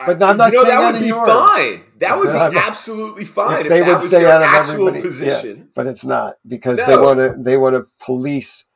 But 0.04 0.20
I'm 0.20 0.36
not 0.36 0.50
you 0.52 0.58
know, 0.58 0.64
saying 0.64 0.76
that 0.80 0.92
would 0.92 1.00
be 1.00 1.06
yours. 1.06 1.30
fine. 1.30 1.82
That 1.98 2.18
would 2.18 2.52
be 2.52 2.58
absolutely 2.66 3.24
fine 3.24 3.60
if 3.60 3.62
if, 3.66 3.68
they 3.68 3.80
that 3.80 3.88
would 3.88 4.00
stay 4.00 4.26
out 4.28 4.42
of 4.42 4.48
actual 4.48 4.88
everybody- 4.88 5.02
position. 5.02 5.68
But 5.74 5.86
it's 5.86 6.04
not 6.04 6.36
because 6.46 6.84
they 6.86 6.96
want 6.96 7.18
to 7.18 7.34
they 7.40 7.56
want 7.56 7.76
to 7.76 7.86
police 8.04 8.66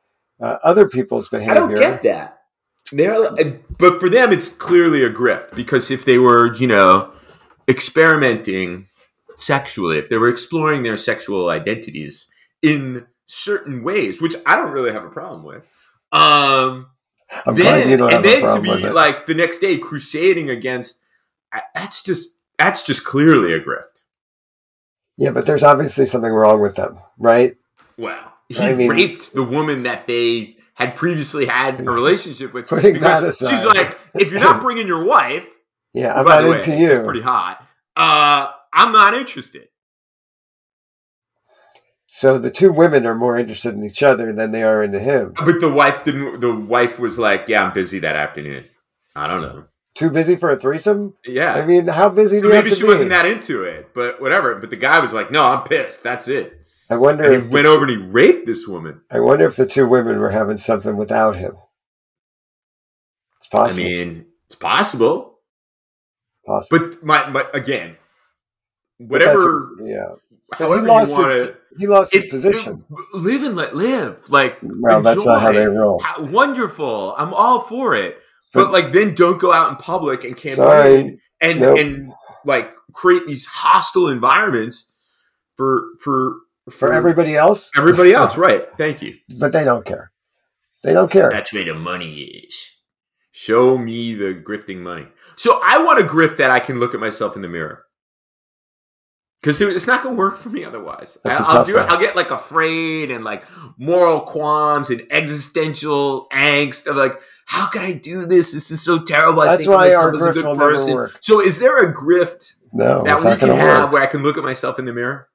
uh, 0.41 0.57
other 0.63 0.87
people's 0.87 1.27
behavior. 1.27 1.51
I 1.51 1.55
don't 1.55 1.75
get 1.75 2.03
that. 2.03 2.36
They're, 2.91 3.31
but 3.77 3.99
for 3.99 4.09
them, 4.09 4.31
it's 4.31 4.49
clearly 4.49 5.03
a 5.03 5.11
grift 5.11 5.55
because 5.55 5.91
if 5.91 6.05
they 6.05 6.17
were, 6.17 6.55
you 6.55 6.67
know, 6.67 7.11
experimenting 7.67 8.87
sexually, 9.35 9.97
if 9.97 10.09
they 10.09 10.17
were 10.17 10.29
exploring 10.29 10.83
their 10.83 10.97
sexual 10.97 11.49
identities 11.49 12.27
in 12.61 13.05
certain 13.25 13.83
ways, 13.83 14.21
which 14.21 14.35
I 14.45 14.55
don't 14.55 14.71
really 14.71 14.93
have 14.93 15.03
a 15.03 15.09
problem 15.09 15.43
with, 15.43 15.63
um, 16.11 16.87
I'm 17.45 17.55
then 17.55 17.99
and 18.01 18.23
then 18.23 18.41
to 18.55 18.61
be 18.61 18.89
like 18.89 19.25
the 19.25 19.33
next 19.33 19.59
day 19.59 19.77
crusading 19.77 20.49
against 20.49 21.01
that's 21.75 22.01
just 22.03 22.39
that's 22.57 22.83
just 22.83 23.03
clearly 23.03 23.53
a 23.53 23.59
grift. 23.59 24.03
yeah, 25.17 25.31
but 25.31 25.45
there's 25.45 25.63
obviously 25.63 26.05
something 26.05 26.31
wrong 26.31 26.61
with 26.61 26.75
them, 26.75 26.97
right? 27.17 27.57
Well, 27.97 28.33
he 28.47 28.59
I 28.59 28.73
mean- 28.73 28.89
raped 28.89 29.33
the 29.33 29.43
woman 29.43 29.83
that 29.83 30.07
they 30.07 30.56
had 30.77 30.95
previously 30.95 31.45
had 31.45 31.79
a 31.79 31.83
relationship 31.83 32.53
with. 32.53 32.67
Putting 32.67 32.93
because 32.93 33.21
that 33.21 33.27
aside. 33.27 33.49
she's 33.49 33.65
like, 33.65 33.97
if 34.15 34.31
you're 34.31 34.39
not 34.39 34.61
bringing 34.65 34.87
your 34.87 35.03
wife, 35.03 35.47
Yeah, 35.93 36.13
I'm 36.13 36.25
not 36.25 36.43
way, 36.43 36.57
into 36.57 36.75
you. 36.75 37.01
pretty 37.03 37.21
hot. 37.21 37.65
Uh, 37.95 38.51
I'm 38.73 38.91
not 38.91 39.13
interested. 39.15 39.67
So 42.09 42.37
the 42.37 42.49
two 42.51 42.71
women 42.71 43.05
are 43.05 43.15
more 43.15 43.37
interested 43.37 43.73
in 43.75 43.83
each 43.83 44.01
other 44.01 44.31
than 44.33 44.51
they 44.51 44.63
are 44.63 44.81
into 44.83 44.99
him. 44.99 45.33
But 45.45 45.59
the 45.59 45.71
wife 45.71 46.03
didn't. 46.03 46.39
The 46.39 46.55
wife 46.55 46.99
was 46.99 47.19
like, 47.19 47.45
"Yeah, 47.47 47.63
I'm 47.63 47.73
busy 47.73 47.99
that 47.99 48.15
afternoon." 48.15 48.65
I 49.15 49.27
don't 49.27 49.41
know. 49.41 49.65
Too 49.95 50.09
busy 50.11 50.35
for 50.35 50.51
a 50.51 50.55
threesome? 50.57 51.15
Yeah, 51.25 51.53
I 51.55 51.65
mean, 51.65 51.87
how 51.87 52.09
busy 52.09 52.37
so 52.37 52.43
do 52.43 52.47
you 52.49 52.53
maybe 52.53 52.69
have 52.69 52.77
to 52.77 52.79
she 52.79 52.83
be? 52.85 52.87
wasn't 52.89 53.09
that 53.09 53.25
into 53.25 53.63
it, 53.63 53.89
but 53.93 54.21
whatever. 54.21 54.55
But 54.55 54.69
the 54.69 54.75
guy 54.77 54.99
was 54.99 55.11
like, 55.13 55.31
"No, 55.31 55.43
I'm 55.43 55.63
pissed. 55.63 56.03
That's 56.03 56.27
it." 56.27 56.66
I 56.89 56.95
wonder 56.95 57.25
And 57.25 57.33
if 57.33 57.43
he 57.43 57.49
went 57.49 57.67
over 57.67 57.85
and 57.85 57.91
he 57.91 58.07
raped 58.09 58.45
this 58.45 58.67
woman. 58.67 59.01
I 59.11 59.19
wonder 59.19 59.45
if 59.45 59.55
the 59.55 59.65
two 59.65 59.87
women 59.87 60.19
were 60.19 60.29
having 60.31 60.57
something 60.57 60.95
without 60.95 61.35
him. 61.35 61.53
It's 63.37 63.47
possible. 63.47 63.83
I 63.83 63.87
mean, 63.87 64.25
it's 64.47 64.55
possible, 64.55 65.39
possible. 66.45 66.87
but 66.89 67.03
my, 67.03 67.29
my 67.29 67.45
again, 67.53 67.97
whatever. 68.97 69.71
yeah. 69.81 70.13
But 70.49 70.59
However 70.59 70.75
he 70.75 70.81
you 70.83 70.87
lost 70.87 71.11
want 71.11 71.31
his, 71.33 71.47
to. 71.47 71.57
he 71.77 71.87
lost 71.87 72.13
his 72.13 72.25
position. 72.27 72.85
it- 72.89 73.17
live 73.17 73.43
and 73.43 73.55
let 73.57 73.75
live. 73.75 74.29
Like, 74.29 74.57
well, 74.63 75.01
that's 75.01 75.25
not 75.25 75.41
how 75.41 75.51
they 75.51 75.65
roll. 75.65 75.99
How- 76.01 76.23
wonderful. 76.23 77.13
I'm 77.17 77.33
all 77.33 77.59
for 77.59 77.95
it. 77.95 78.17
But, 78.53 78.65
But- 78.65 78.71
like, 78.71 78.93
then 78.93 79.13
don't 79.13 79.39
go 79.39 79.51
out 79.51 79.69
in 79.71 79.75
public 79.75 80.23
and 80.23 80.35
campaign 80.37 80.53
Sorry. 80.55 81.19
and 81.41 81.59
Nope. 81.59 81.77
and 81.79 82.11
like 82.45 82.73
create 82.93 83.27
these 83.27 83.45
hostile 83.45 84.07
environments 84.07 84.89
for 85.57 85.83
for 85.99 86.37
For 86.69 86.89
mm. 86.89 86.95
everybody 86.95 87.35
else, 87.35 87.71
everybody 87.77 88.13
else. 88.21 88.37
Right. 88.37 88.65
Thank 88.77 89.01
you. 89.01 89.15
but 89.37 89.53
they 89.53 89.63
don't 89.63 89.85
care. 89.85 90.11
They 90.83 90.93
don't 90.93 91.11
care. 91.11 91.29
That's 91.29 91.51
where 91.53 91.63
the 91.65 91.73
money 91.73 92.21
is. 92.21 92.71
Show 93.31 93.77
me 93.77 94.13
the 94.15 94.33
grifting 94.33 94.79
money. 94.79 95.07
So 95.35 95.59
I 95.63 95.83
want 95.83 95.99
a 95.99 96.03
grift 96.03 96.37
that 96.37 96.49
I 96.51 96.59
can 96.59 96.79
look 96.79 96.93
at 96.93 96.99
myself 96.99 97.35
in 97.35 97.41
the 97.41 97.47
mirror. 97.47 97.83
Because 99.41 99.61
it's 99.61 99.85
not 99.85 100.01
going 100.01 100.15
to 100.15 100.19
work 100.19 100.35
for 100.37 100.49
me 100.49 100.65
otherwise. 100.65 101.17
That's 101.23 101.39
a 101.39 101.43
I'll 101.43 101.53
tough 101.57 101.67
do 101.67 101.77
it. 101.77 101.81
I'll 101.87 101.99
get 101.99 102.15
like 102.15 102.31
afraid 102.31 103.11
and 103.11 103.23
like 103.23 103.45
moral 103.77 104.21
qualms 104.21 104.89
and 104.89 105.03
existential 105.11 106.27
angst 106.31 106.87
of 106.87 106.95
like, 106.97 107.21
how 107.45 107.67
can 107.67 107.83
I 107.83 107.93
do 107.93 108.25
this? 108.25 108.51
This 108.51 108.71
is 108.71 108.81
so 108.83 109.03
terrible. 109.03 109.41
I 109.41 109.45
That's 109.45 109.59
think 109.65 109.69
of 109.69 109.75
why 109.75 109.87
myself 109.89 110.03
our 110.03 110.15
as 110.15 110.25
a 110.25 110.31
good 110.33 110.45
will 110.45 110.55
never 110.55 110.71
person. 110.71 110.93
work. 110.95 111.17
So 111.21 111.39
is 111.39 111.59
there 111.59 111.77
a 111.77 111.93
grift 111.93 112.55
No, 112.73 113.03
that 113.03 113.17
we 113.23 113.37
can 113.37 113.55
have 113.55 113.83
work. 113.83 113.91
where 113.93 114.03
I 114.03 114.07
can 114.07 114.23
look 114.23 114.37
at 114.37 114.43
myself 114.43 114.79
in 114.79 114.85
the 114.85 114.93
mirror? 114.93 115.29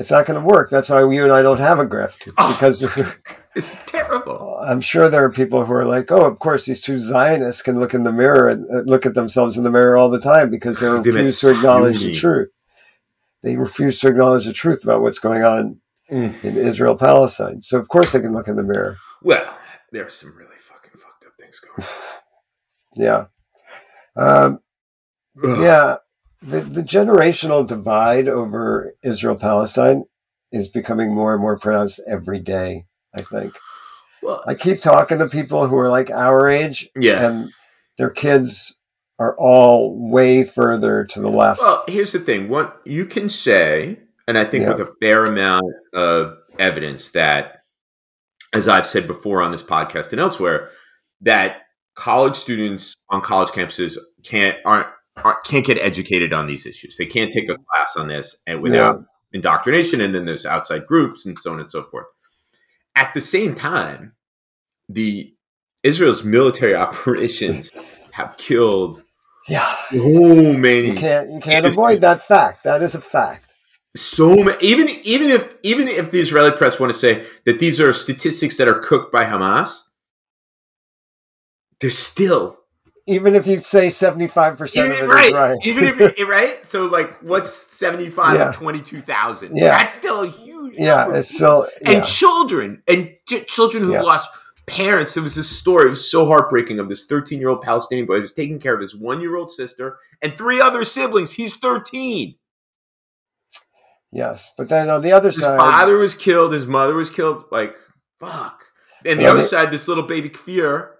It's 0.00 0.10
not 0.10 0.24
going 0.26 0.40
to 0.40 0.46
work. 0.46 0.70
That's 0.70 0.88
why 0.88 1.00
you 1.00 1.24
and 1.24 1.32
I 1.32 1.42
don't 1.42 1.60
have 1.60 1.78
a 1.78 1.86
grift 1.86 2.32
Oh. 2.38 2.52
because 2.52 2.80
This 3.54 3.74
is 3.74 3.80
terrible. 3.86 4.56
I'm 4.62 4.80
sure 4.80 5.08
there 5.10 5.24
are 5.24 5.30
people 5.30 5.64
who 5.64 5.72
are 5.74 5.84
like, 5.84 6.10
"Oh, 6.10 6.24
of 6.24 6.38
course, 6.38 6.64
these 6.66 6.80
two 6.80 6.98
Zionists 6.98 7.62
can 7.62 7.78
look 7.80 7.94
in 7.94 8.04
the 8.04 8.12
mirror 8.12 8.48
and 8.48 8.64
uh, 8.74 8.80
look 8.92 9.04
at 9.06 9.14
themselves 9.14 9.56
in 9.58 9.64
the 9.64 9.70
mirror 9.70 9.96
all 9.98 10.08
the 10.08 10.20
time 10.20 10.50
because 10.50 10.80
they 10.80 10.86
They 11.02 11.10
refuse 11.10 11.40
to 11.40 11.50
acknowledge 11.50 12.00
the 12.02 12.14
truth. 12.14 12.48
They 13.42 13.56
refuse 13.56 14.00
to 14.00 14.08
acknowledge 14.08 14.46
the 14.46 14.52
truth 14.52 14.84
about 14.84 15.02
what's 15.02 15.18
going 15.20 15.42
on 15.44 15.80
Mm. 16.10 16.42
in 16.44 16.56
Israel 16.56 16.96
Palestine. 16.96 17.62
So 17.62 17.78
of 17.78 17.86
course 17.88 18.10
they 18.12 18.20
can 18.20 18.32
look 18.32 18.48
in 18.48 18.56
the 18.56 18.64
mirror. 18.64 18.96
Well, 19.22 19.46
there's 19.92 20.14
some 20.14 20.34
really 20.36 20.58
fucking 20.58 20.98
fucked 20.98 21.24
up 21.26 21.32
things 21.38 21.60
going 21.60 21.86
on. 21.86 21.94
Yeah, 22.96 23.26
um, 24.16 24.58
yeah. 25.42 25.98
The, 26.42 26.60
the 26.60 26.82
generational 26.82 27.66
divide 27.66 28.28
over 28.28 28.94
Israel 29.02 29.36
Palestine 29.36 30.04
is 30.52 30.68
becoming 30.68 31.14
more 31.14 31.34
and 31.34 31.42
more 31.42 31.58
pronounced 31.58 32.00
every 32.08 32.40
day. 32.40 32.86
I 33.14 33.22
think. 33.22 33.58
Well, 34.22 34.42
I 34.46 34.54
keep 34.54 34.80
talking 34.80 35.18
to 35.18 35.28
people 35.28 35.66
who 35.66 35.76
are 35.76 35.88
like 35.88 36.10
our 36.10 36.48
age, 36.48 36.88
yeah. 36.94 37.26
and 37.26 37.50
their 37.98 38.10
kids 38.10 38.78
are 39.18 39.34
all 39.38 40.10
way 40.10 40.44
further 40.44 41.04
to 41.04 41.20
the 41.20 41.28
left. 41.28 41.60
Well, 41.60 41.84
here's 41.88 42.12
the 42.12 42.18
thing. 42.20 42.48
What 42.48 42.80
you 42.84 43.04
can 43.06 43.28
say, 43.28 43.98
and 44.28 44.38
I 44.38 44.44
think 44.44 44.62
Yeah. 44.62 44.70
with 44.74 44.80
a 44.80 44.94
fair 45.00 45.26
amount 45.26 45.64
of 45.92 46.36
evidence 46.58 47.10
that, 47.12 47.62
as 48.54 48.68
I've 48.68 48.86
said 48.86 49.06
before 49.06 49.42
on 49.42 49.52
this 49.52 49.62
podcast 49.62 50.12
and 50.12 50.20
elsewhere, 50.20 50.68
that 51.22 51.62
college 51.96 52.36
students 52.36 52.94
on 53.10 53.20
college 53.20 53.50
campuses 53.50 53.98
can't 54.24 54.56
aren't, 54.64 54.86
aren't 54.86 54.94
can't 55.44 55.66
get 55.66 55.78
educated 55.78 56.32
on 56.32 56.46
these 56.46 56.66
issues. 56.66 56.96
They 56.96 57.06
can't 57.06 57.32
take 57.32 57.48
a 57.48 57.54
mm-hmm. 57.54 57.62
class 57.74 57.96
on 57.96 58.08
this 58.08 58.36
and 58.46 58.62
without 58.62 59.04
indoctrination, 59.32 60.00
and 60.00 60.14
then 60.14 60.24
there's 60.24 60.46
outside 60.46 60.86
groups 60.86 61.26
and 61.26 61.38
so 61.38 61.52
on 61.52 61.60
and 61.60 61.70
so 61.70 61.82
forth. 61.82 62.06
At 62.96 63.14
the 63.14 63.20
same 63.20 63.54
time, 63.54 64.14
the 64.88 65.34
Israel's 65.82 66.24
military 66.24 66.74
operations 66.86 67.72
have 68.12 68.36
killed 68.36 69.02
yeah, 69.48 69.74
so 69.90 70.52
many 70.56 70.88
you 70.88 70.94
can't 70.94 71.30
you 71.30 71.40
can't 71.40 71.66
avoid 71.66 72.02
that 72.02 72.22
fact. 72.22 72.64
That 72.64 72.82
is 72.82 72.94
a 72.94 73.00
fact. 73.00 73.52
so 73.96 74.34
many, 74.34 74.56
even 74.60 74.88
even 75.02 75.30
if 75.30 75.54
even 75.62 75.88
if 75.88 76.10
the 76.10 76.20
Israeli 76.20 76.52
press 76.56 76.78
want 76.78 76.92
to 76.92 76.98
say 76.98 77.24
that 77.46 77.58
these 77.58 77.80
are 77.80 77.92
statistics 77.92 78.58
that 78.58 78.68
are 78.68 78.78
cooked 78.78 79.10
by 79.10 79.24
Hamas, 79.24 79.84
they're 81.80 81.90
still 81.90 82.59
Even 83.10 83.34
if 83.34 83.46
you 83.46 83.58
say 83.58 83.88
seventy 83.88 84.28
five 84.28 84.56
percent 84.56 84.92
of 84.92 84.98
it 84.98 85.06
right, 85.06 85.32
right, 85.32 85.58
even 85.66 85.84
if 85.84 86.00
it- 86.00 86.26
right. 86.28 86.64
So 86.64 86.86
like, 86.86 87.18
what's 87.22 87.52
seventy 87.52 88.08
five 88.10 88.36
Yeah. 88.38 88.48
of 88.50 88.54
twenty 88.54 88.80
two 88.80 89.00
thousand? 89.00 89.56
Yeah. 89.56 89.78
that's 89.78 89.94
still 89.94 90.22
a 90.22 90.28
huge. 90.28 90.74
yeah, 90.76 91.02
number. 91.02 91.16
it's 91.16 91.34
still 91.34 91.66
and 91.84 92.04
children 92.04 92.82
and 92.86 93.10
ch- 93.28 93.46
children 93.46 93.82
who've 93.82 93.94
Yeah. 93.94 94.02
lost 94.02 94.28
parents, 94.66 95.14
there 95.14 95.22
was 95.24 95.34
this 95.34 95.48
story, 95.50 95.86
it 95.86 95.90
was 95.90 96.08
so 96.08 96.26
heartbreaking 96.26 96.78
of 96.78 96.88
this 96.88 97.06
13 97.06 97.40
year 97.40 97.48
old 97.48 97.60
Palestinian 97.62 98.06
boy 98.06 98.16
who 98.16 98.20
was 98.22 98.32
taking 98.32 98.60
care 98.60 98.74
of 98.74 98.80
his 98.80 98.94
one 98.94 99.20
year 99.20 99.36
old 99.36 99.50
sister 99.50 99.98
and 100.22 100.36
three 100.38 100.60
other 100.60 100.84
siblings. 100.84 101.32
He's 101.32 101.56
13. 101.56 102.36
Yes, 104.12 104.52
but 104.56 104.68
then 104.68 104.88
on 104.90 105.02
the 105.02 105.12
other 105.12 105.28
His 105.30 105.40
side, 105.40 105.52
his 105.52 105.58
father 105.60 105.96
was 105.96 106.14
killed, 106.14 106.52
his 106.52 106.66
mother 106.66 106.94
was 106.94 107.10
killed. 107.10 107.44
Like, 107.50 107.76
fuck. 108.18 108.64
And 109.04 109.18
the 109.18 109.24
Yeah, 109.24 109.30
other 109.30 109.42
they- 109.42 109.46
side, 109.48 109.72
this 109.72 109.88
little 109.88 110.04
baby 110.04 110.30
Kfir 110.30 110.90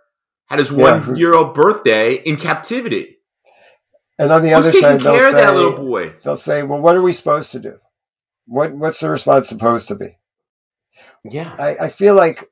had 0.51 0.59
his 0.59 0.71
Yeah, 0.71 0.77
one 1.07 1.17
year 1.17 1.35
old 1.35 1.55
birthday 1.55 2.15
in 2.15 2.37
captivity. 2.37 3.19
and 4.19 4.31
on 4.33 4.43
the 4.43 4.51
Who's 4.51 4.67
other 4.69 4.79
side, 4.79 5.01
they'll 5.01 5.15
of 5.15 5.33
that 5.33 5.55
little 5.55 5.77
say, 5.77 5.83
boy? 5.83 6.13
they'll 6.23 6.37
say, 6.37 6.63
"Well, 6.63 6.81
what 6.81 6.97
are 6.97 7.03
we 7.03 7.13
supposed 7.13 7.53
to 7.53 7.61
do? 7.61 7.79
What 8.47 8.73
what's 8.73 9.01
the 9.01 9.09
response 9.11 9.49
supposed 9.49 9.89
to 9.89 9.95
be?" 9.95 10.19
Yeah. 11.25 11.55
I, 11.59 11.77
I 11.85 11.89
feel 11.89 12.15
like 12.15 12.49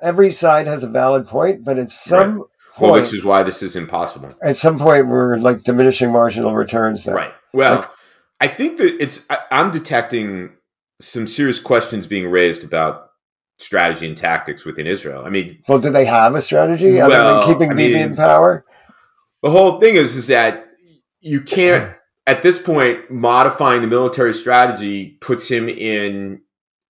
every 0.00 0.32
side 0.32 0.66
has 0.66 0.84
a 0.84 0.88
valid 0.88 1.26
point, 1.26 1.64
but 1.64 1.78
at 1.78 1.90
some 1.90 2.38
Well, 2.38 2.48
point, 2.74 3.02
which 3.02 3.14
is 3.14 3.24
why 3.24 3.42
this 3.42 3.62
is 3.62 3.76
impossible. 3.76 4.30
at 4.42 4.56
some 4.56 4.78
point, 4.78 5.06
we're 5.08 5.36
like 5.36 5.62
diminishing 5.62 6.10
marginal 6.10 6.54
returns. 6.54 7.04
There. 7.04 7.14
Right. 7.14 7.32
Well, 7.52 7.76
Like- 7.76 7.90
I 8.42 8.48
think 8.48 8.78
that 8.78 8.96
it's. 9.02 9.26
I, 9.28 9.38
I'm 9.50 9.70
detecting 9.70 10.50
some 10.98 11.26
serious 11.26 11.60
questions 11.60 12.06
being 12.06 12.30
raised 12.30 12.64
about 12.64 13.09
strategy 13.60 14.06
and 14.06 14.16
tactics 14.16 14.64
within 14.64 14.86
Israel. 14.86 15.22
I 15.24 15.30
mean, 15.30 15.62
Well, 15.68 15.78
do 15.78 15.90
they 15.90 16.04
have 16.06 16.34
a 16.34 16.40
strategy 16.40 17.00
other 17.00 17.10
Well, 17.14 17.40
than 17.40 17.52
keeping 17.52 17.70
I 17.72 17.74
Bibi 17.74 17.94
mean- 17.94 18.02
in 18.10 18.16
power? 18.16 18.64
the 19.42 19.50
whole 19.50 19.78
thing 19.80 19.94
is 19.96 20.16
is 20.16 20.26
that 20.28 20.66
you 21.20 21.40
can't 21.42 21.94
at 22.26 22.42
this 22.42 22.58
point 22.60 23.10
modifying 23.10 23.80
the 23.82 23.86
military 23.88 24.32
strategy 24.34 25.18
puts 25.20 25.50
him 25.50 25.68
in 25.68 26.40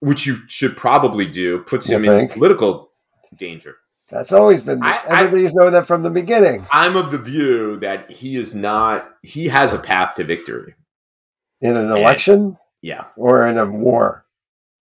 which 0.00 0.26
you 0.26 0.36
should 0.48 0.76
probably 0.76 1.26
do 1.26 1.58
puts 1.60 1.88
You 1.90 1.96
him 1.96 2.04
think? 2.04 2.30
in 2.32 2.38
political 2.38 2.90
danger. 3.36 3.76
That's 4.08 4.32
always 4.32 4.62
been. 4.62 4.82
I- 4.82 5.00
I- 5.08 5.20
everybody's 5.20 5.54
known 5.54 5.72
that 5.72 5.86
from 5.86 6.02
the 6.02 6.10
beginning. 6.10 6.66
I'm 6.72 6.96
of 6.96 7.10
the 7.12 7.18
view 7.18 7.78
that 7.80 8.10
he 8.10 8.36
is 8.36 8.54
not 8.54 9.08
he 9.22 9.48
has 9.48 9.72
a 9.74 9.78
path 9.78 10.14
to 10.14 10.24
victory. 10.24 10.74
In 11.60 11.76
an 11.76 11.90
election 11.92 12.56
Yeah. 12.82 13.04
or 13.16 13.46
in 13.46 13.58
a 13.58 13.66
war, 13.66 14.24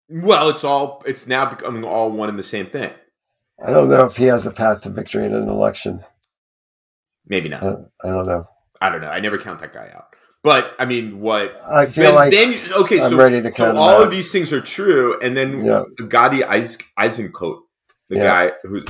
Well, 0.09 0.49
it's 0.49 0.65
all 0.65 1.03
it's 1.07 1.27
now 1.27 1.47
becoming 1.51 1.85
all 1.85 2.11
one 2.11 2.29
and 2.29 2.39
the 2.39 2.43
same 2.43 2.67
thing. 2.67 2.93
I 3.65 3.71
don't 3.71 3.89
know 3.89 4.05
if 4.07 4.17
he 4.17 4.25
has 4.25 4.47
a 4.47 4.53
path 4.53 4.83
to 4.83 4.91
victory 4.91 5.25
in 5.27 5.35
an 5.35 5.49
election. 5.49 6.01
Maybe 7.27 7.49
not. 7.49 7.63
Uh, 7.63 7.77
I 8.05 8.09
don't 8.09 8.27
know. 8.27 8.45
I 8.81 8.89
don't 8.91 9.01
know. 9.01 9.11
I 9.11 9.21
never 9.21 9.37
count 9.39 9.61
that 9.61 9.73
guy 9.73 9.91
out. 9.95 10.07
But 10.45 10.75
I 10.79 10.85
mean, 10.85 11.21
what? 11.21 11.61
I 11.69 11.87
feel 11.87 12.05
Then, 12.05 12.15
like 12.15 12.31
then 12.33 12.59
okay, 12.73 13.01
I'm 13.03 13.11
so, 13.11 13.17
ready 13.17 13.43
to 13.43 13.53
so 13.55 13.77
all 13.77 13.89
out. 13.97 14.03
of 14.05 14.11
these 14.11 14.31
things 14.33 14.53
are 14.53 14.61
true, 14.61 15.19
and 15.21 15.37
then 15.37 15.65
Yeah. 15.65 15.83
Gadi 16.09 16.45
Eis- 16.45 16.79
Eisenkot, 16.99 17.59
the 18.09 18.17
Yeah. 18.17 18.23
guy 18.51 18.53
who's, 18.63 18.85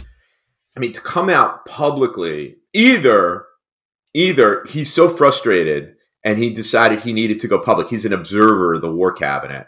I 0.77 0.81
mean, 0.81 0.93
to 0.93 1.01
come 1.01 1.31
out 1.31 1.65
publicly, 1.65 2.59
either, 2.75 3.47
either 4.15 4.63
he's 4.69 4.93
so 4.93 5.09
frustrated 5.09 5.95
and 6.23 6.39
he 6.39 6.51
decided 6.51 7.01
he 7.01 7.13
needed 7.15 7.41
to 7.41 7.49
go 7.49 7.59
public. 7.59 7.89
He's 7.89 8.05
an 8.05 8.13
observer 8.13 8.75
of 8.75 8.83
the 8.83 8.93
war 8.93 9.11
cabinet, 9.13 9.67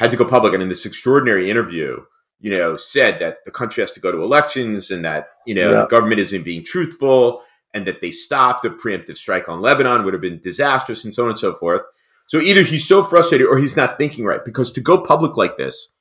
had 0.00 0.10
to 0.10 0.16
go 0.16 0.24
public, 0.24 0.52
and 0.54 0.62
in 0.62 0.68
this 0.68 0.84
extraordinary 0.84 1.48
interview, 1.50 1.98
you 2.40 2.50
know, 2.50 2.76
said 2.76 3.18
that 3.20 3.44
the 3.44 3.50
country 3.52 3.82
has 3.82 3.92
to 3.92 4.00
go 4.00 4.10
to 4.10 4.20
elections 4.22 4.90
and 4.90 5.04
that 5.04 5.28
you 5.46 5.54
know 5.54 5.70
Yeah. 5.70 5.82
the 5.82 5.86
government 5.86 6.20
isn't 6.20 6.42
being 6.44 6.64
truthful 6.64 7.42
and 7.72 7.86
that 7.86 8.00
they 8.00 8.10
stopped 8.10 8.64
a 8.64 8.70
preemptive 8.70 9.16
strike 9.16 9.48
on 9.48 9.60
Lebanon 9.60 10.04
would 10.04 10.12
have 10.14 10.20
been 10.20 10.40
disastrous 10.42 11.04
and 11.04 11.14
so 11.14 11.22
on 11.24 11.28
and 11.30 11.38
so 11.38 11.52
forth. 11.54 11.82
So 12.26 12.38
either 12.40 12.62
he's 12.62 12.86
so 12.88 13.02
frustrated 13.04 13.46
or 13.46 13.58
he's 13.58 13.76
not 13.76 13.96
thinking 13.98 14.24
right 14.24 14.44
because 14.44 14.72
to 14.72 14.80
go 14.80 15.00
public 15.02 15.36
like 15.36 15.56
this 15.56 15.92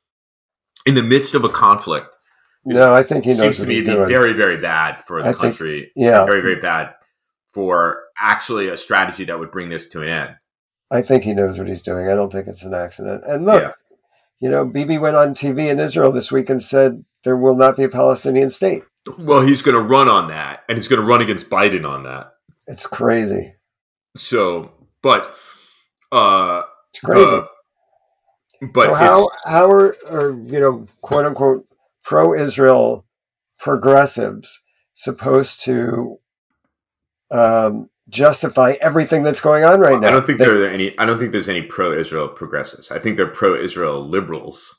in 0.86 0.96
the 0.96 1.04
midst 1.04 1.36
of 1.36 1.44
a 1.44 1.50
conflict 1.50 2.16
no. 2.66 2.94
I 2.94 3.04
think 3.04 3.24
he 3.24 3.32
knows 3.32 3.40
seems 3.40 3.58
to 3.58 3.66
me 3.68 3.76
to 3.76 3.82
be 3.82 3.86
doing. 3.94 4.08
very, 4.08 4.34
very 4.34 4.58
bad 4.58 5.00
for 5.00 5.22
the 5.22 5.30
I 5.30 5.32
think- 5.32 5.42
country. 5.42 5.92
yeah. 5.96 6.26
Very, 6.26 6.42
very 6.42 6.60
bad 6.62 6.94
for 7.54 8.04
actually 8.20 8.68
a 8.70 8.78
strategy 8.78 9.24
that 9.26 9.40
would 9.40 9.50
bring 9.52 9.70
this 9.70 9.88
to 9.90 10.02
an 10.02 10.10
end. 10.10 10.36
I 10.92 11.02
think 11.02 11.24
he 11.24 11.34
knows 11.34 11.58
what 11.58 11.68
he's 11.68 11.82
doing. 11.82 12.10
I 12.10 12.16
don't 12.16 12.32
think 12.32 12.48
it's 12.48 12.64
an 12.64 12.74
accident. 12.74 13.24
And 13.26 13.46
look, 13.46 13.62
Yeah. 13.64 13.72
You 14.40 14.50
know, 14.50 14.66
Bibi 14.66 14.98
went 14.98 15.16
on 15.16 15.34
TV 15.34 15.70
in 15.70 15.80
Israel 15.80 16.12
this 16.12 16.32
week 16.32 16.50
and 16.50 16.62
said 16.62 17.04
there 17.24 17.38
will 17.38 17.56
not 17.56 17.78
be 17.78 17.84
a 17.84 17.90
Palestinian 17.90 18.50
state. 18.50 18.84
Well, 19.18 19.42
he's 19.42 19.62
going 19.62 19.76
to 19.76 19.82
run 19.82 20.08
on 20.10 20.28
that, 20.30 20.64
and 20.70 20.78
he's 20.78 20.88
going 20.88 21.02
to 21.02 21.08
run 21.08 21.22
against 21.22 21.50
Biden 21.50 21.88
on 21.88 22.04
that. 22.04 22.34
It's 22.68 22.86
crazy. 22.88 23.56
So, 24.18 24.72
but, 25.02 25.34
uh, 26.12 26.64
It's 26.92 27.00
crazy. 27.02 27.26
the- 27.26 27.48
but 28.74 28.88
so 28.88 28.94
how 28.94 29.30
how 29.46 29.72
are, 29.72 29.96
are 30.10 30.32
you 30.32 30.60
know 30.60 30.86
quote 31.02 31.26
unquote 31.26 31.66
pro 32.04 32.34
Israel 32.34 33.06
progressives 33.58 34.62
supposed 34.94 35.62
to 35.62 36.20
um, 37.32 37.90
justify 38.10 38.76
everything 38.82 39.24
that's 39.24 39.42
going 39.42 39.64
on 39.64 39.80
right 39.80 40.00
now? 40.00 40.08
I 40.08 40.12
don't 40.12 40.26
think 40.26 40.40
They- 40.40 40.46
there 40.46 40.64
are 40.64 40.68
any. 40.68 40.98
I 40.98 41.06
don't 41.06 41.20
think 41.20 41.32
there's 41.32 41.50
any 41.50 41.62
pro-Israel 41.62 42.28
progressives. 42.30 42.92
I 42.92 43.00
think 43.00 43.18
they're 43.18 43.28
pro-Israel 43.28 44.08
liberals. 44.08 44.76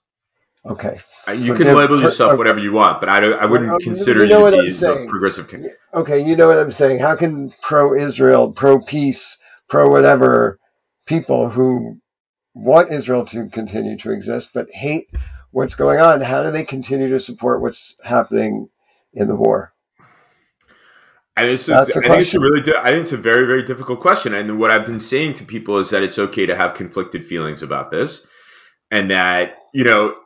okay. 0.66 1.00
Uh, 1.28 1.32
You 1.32 1.52
forgive- 1.52 1.68
can 1.68 1.76
label 1.76 2.00
yourself 2.00 2.36
whatever 2.36 2.58
you 2.58 2.72
want, 2.72 3.00
but 3.00 3.08
I, 3.08 3.20
don't, 3.20 3.38
I 3.40 3.46
wouldn't 3.46 3.82
consider 3.82 4.20
you 4.20 4.26
you, 4.26 4.30
know 4.34 4.40
what 4.40 4.50
to 4.50 4.58
be 4.58 4.86
a 4.86 5.06
progressive. 5.08 5.48
ca- 5.48 5.58
Okay, 5.94 6.18
you 6.20 6.36
know 6.36 6.48
what 6.48 6.58
I'm 6.58 6.70
saying. 6.70 6.98
How 7.00 7.16
can 7.16 7.54
pro 7.62 7.94
Israel, 7.94 8.52
pro 8.52 8.78
peace, 8.80 9.38
pro 9.68 9.88
whatever 9.88 10.58
people 11.06 11.48
who 11.50 11.98
want 12.54 12.92
Israel 12.92 13.24
to 13.24 13.48
continue 13.48 13.96
to 13.96 14.10
exist 14.10 14.50
but 14.52 14.66
hate 14.72 15.08
what's 15.52 15.74
going 15.74 15.98
on, 16.00 16.20
how 16.20 16.42
do 16.42 16.50
they 16.50 16.64
continue 16.64 17.08
to 17.08 17.18
support 17.18 17.60
what's 17.62 17.96
happening 18.04 18.68
in 19.14 19.28
the 19.28 19.36
war? 19.36 19.72
I 21.40 21.46
think, 21.46 21.54
it's 21.54 21.68
a, 21.68 21.74
I 21.74 21.84
think 21.84 22.22
it's 22.22 22.34
a 22.34 22.40
really. 22.40 22.60
I 22.76 22.90
think 22.90 23.02
it's 23.02 23.12
a 23.12 23.16
very, 23.16 23.46
very 23.46 23.62
difficult 23.62 24.00
question. 24.00 24.34
And 24.34 24.58
what 24.58 24.70
I've 24.70 24.86
been 24.86 25.00
saying 25.00 25.34
to 25.34 25.44
people 25.44 25.78
is 25.78 25.90
that 25.90 26.02
it's 26.02 26.18
okay 26.18 26.46
to 26.46 26.54
have 26.54 26.74
conflicted 26.74 27.24
feelings 27.24 27.62
about 27.62 27.90
this, 27.90 28.26
and 28.90 29.10
that 29.10 29.54
you 29.72 29.84
know, 29.84 30.16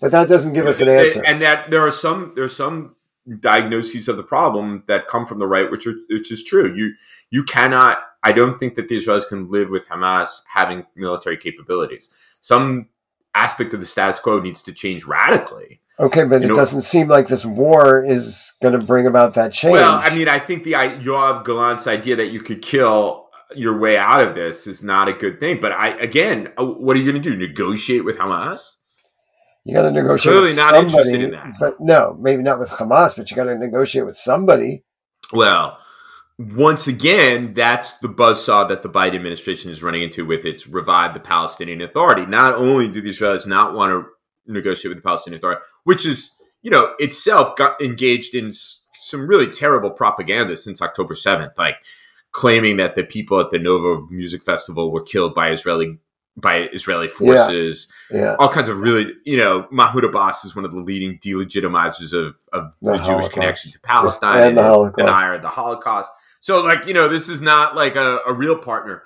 But 0.00 0.10
that 0.12 0.28
doesn't 0.28 0.52
give 0.52 0.66
us 0.66 0.80
an 0.80 0.88
answer. 0.88 1.22
and 1.24 1.40
that 1.42 1.70
there 1.70 1.82
are 1.86 1.92
some 1.92 2.32
there 2.34 2.44
are 2.44 2.48
some 2.48 2.96
diagnoses 3.40 4.08
of 4.08 4.16
the 4.16 4.22
problem 4.22 4.82
that 4.86 5.08
come 5.08 5.26
from 5.26 5.38
the 5.38 5.46
right, 5.46 5.70
which 5.70 5.86
are 5.86 5.94
which 6.10 6.30
is 6.30 6.44
true. 6.44 6.74
You 6.74 6.94
you 7.30 7.44
cannot. 7.44 7.98
I 8.22 8.32
don't 8.32 8.58
think 8.58 8.74
that 8.76 8.88
the 8.88 8.96
Israelis 8.96 9.28
can 9.28 9.50
live 9.50 9.70
with 9.70 9.86
Hamas 9.88 10.42
having 10.52 10.86
military 10.96 11.36
capabilities. 11.36 12.10
Some 12.40 12.88
aspect 13.34 13.74
of 13.74 13.80
the 13.80 13.86
status 13.86 14.18
quo 14.18 14.40
needs 14.40 14.62
to 14.62 14.72
change 14.72 15.04
radically. 15.04 15.80
Okay, 16.00 16.24
but 16.24 16.40
You 16.40 16.46
it 16.46 16.48
know- 16.48 16.56
doesn't 16.56 16.80
seem 16.82 17.08
like 17.08 17.28
this 17.28 17.46
war 17.46 18.04
is 18.04 18.52
going 18.62 18.78
to 18.78 18.84
bring 18.84 19.06
about 19.06 19.34
that 19.34 19.52
change. 19.52 19.72
Well, 19.74 19.94
I 20.02 20.14
mean, 20.14 20.28
I 20.28 20.38
think 20.40 20.64
the 20.64 20.72
Yoav 20.72 21.44
Gallant's 21.44 21.86
idea 21.86 22.16
that 22.16 22.28
you 22.28 22.40
could 22.40 22.62
kill 22.62 23.28
your 23.54 23.78
way 23.78 23.96
out 23.96 24.20
of 24.20 24.34
this 24.34 24.66
is 24.66 24.82
not 24.82 25.06
a 25.08 25.12
good 25.12 25.38
thing. 25.38 25.60
But 25.60 25.70
I, 25.72 25.90
again, 25.90 26.52
uh, 26.58 26.64
what 26.64 26.96
are 26.96 27.00
you 27.00 27.10
going 27.12 27.22
to 27.22 27.30
do? 27.30 27.36
Negotiate 27.36 28.04
with 28.04 28.16
Hamas? 28.18 28.60
you 29.66 29.72
got 29.74 29.82
to 29.82 29.90
negotiate 29.92 30.32
Clearly 30.32 30.48
with 30.50 30.56
not 30.58 30.74
somebody. 30.74 30.88
interested 30.88 31.22
in 31.22 31.30
that. 31.30 31.54
But 31.58 31.80
no, 31.80 32.18
maybe 32.20 32.42
not 32.42 32.58
with 32.58 32.68
Hamas, 32.70 33.16
but 33.16 33.30
you 33.30 33.36
got 33.36 33.44
to 33.44 33.56
negotiate 33.56 34.04
with 34.04 34.16
somebody. 34.16 34.84
Well, 35.32 35.78
once 36.38 36.86
again, 36.88 37.54
that's 37.54 37.96
the 37.98 38.08
buzzsaw 38.08 38.68
that 38.68 38.82
the 38.82 38.90
Biden 38.90 39.14
administration 39.14 39.70
is 39.70 39.82
running 39.82 40.02
into 40.02 40.26
with 40.26 40.44
its 40.44 40.66
revive 40.66 41.14
the 41.14 41.20
Palestinian 41.20 41.80
Authority. 41.80 42.26
Not 42.26 42.56
only 42.56 42.88
do 42.88 43.00
the 43.00 43.10
Israelis 43.10 43.46
not 43.46 43.72
want 43.74 43.90
to 43.92 44.10
negotiate 44.46 44.90
with 44.90 44.98
the 44.98 45.06
Palestinian 45.06 45.38
Authority, 45.38 45.62
which 45.84 46.04
is, 46.06 46.30
you 46.62 46.70
know, 46.70 46.94
itself 46.98 47.56
got 47.56 47.80
engaged 47.80 48.34
in 48.34 48.50
some 48.52 49.26
really 49.26 49.50
terrible 49.50 49.90
propaganda 49.90 50.56
since 50.56 50.80
October 50.80 51.14
7th, 51.14 51.52
like 51.58 51.76
claiming 52.32 52.78
that 52.78 52.94
the 52.94 53.04
people 53.04 53.38
at 53.40 53.50
the 53.50 53.58
Nova 53.58 54.04
Music 54.10 54.42
Festival 54.42 54.90
were 54.90 55.02
killed 55.02 55.34
by 55.34 55.50
Israeli 55.50 55.98
by 56.36 56.68
Israeli 56.72 57.06
forces 57.06 57.86
Yeah, 58.10 58.34
all 58.40 58.48
kinds 58.48 58.68
of 58.68 58.80
really, 58.80 59.12
you 59.24 59.36
know, 59.36 59.68
Mahmoud 59.70 60.02
Abbas 60.04 60.44
is 60.44 60.56
one 60.56 60.64
of 60.64 60.72
the 60.72 60.80
leading 60.80 61.16
delegitimizers 61.18 62.12
of, 62.12 62.34
of 62.52 62.74
the, 62.82 62.92
The 62.92 62.98
Jewish 62.98 63.28
connection 63.28 63.70
to 63.70 63.80
Palestine 63.80 64.42
And 64.42 64.58
the 64.58 64.62
Holocaust. 64.64 64.98
denier 64.98 65.34
of 65.34 65.42
the 65.42 65.48
Holocaust. 65.48 66.10
So, 66.40 66.62
like, 66.64 66.86
you 66.88 66.92
know, 66.94 67.08
this 67.08 67.28
is 67.28 67.40
not 67.40 67.76
like 67.76 67.94
a, 67.94 68.18
a 68.26 68.32
real 68.32 68.58
partner. 68.58 69.04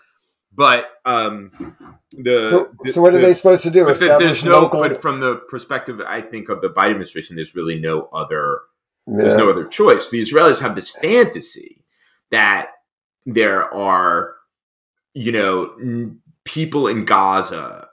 But 0.54 0.86
um, 1.04 1.97
the 2.12 2.48
so 2.48 2.68
the- 2.84 2.92
so 2.92 3.02
what 3.02 3.14
are 3.14 3.18
the- 3.18 3.26
they 3.26 3.32
supposed 3.32 3.62
to 3.64 3.70
do? 3.70 3.84
but 3.84 3.92
Establish 3.92 4.24
there's 4.24 4.44
no, 4.44 4.60
local. 4.62 4.80
but 4.80 5.00
from 5.02 5.20
the 5.20 5.36
perspective, 5.36 6.00
I 6.06 6.20
think 6.20 6.48
of 6.48 6.60
the 6.62 6.70
Biden 6.70 6.90
administration, 6.90 7.36
there's 7.36 7.54
really 7.54 7.78
no 7.78 8.08
other 8.12 8.60
Yeah. 9.06 9.18
there's 9.18 9.34
no 9.34 9.50
other 9.50 9.64
choice. 9.64 10.10
The 10.10 10.22
Israelis 10.22 10.60
have 10.60 10.74
this 10.74 10.90
fantasy 10.90 11.84
that 12.30 12.70
there 13.26 13.72
are, 13.74 14.34
you 15.14 15.32
know, 15.32 15.72
n- 15.80 16.20
people 16.44 16.86
in 16.88 17.04
Gaza, 17.04 17.88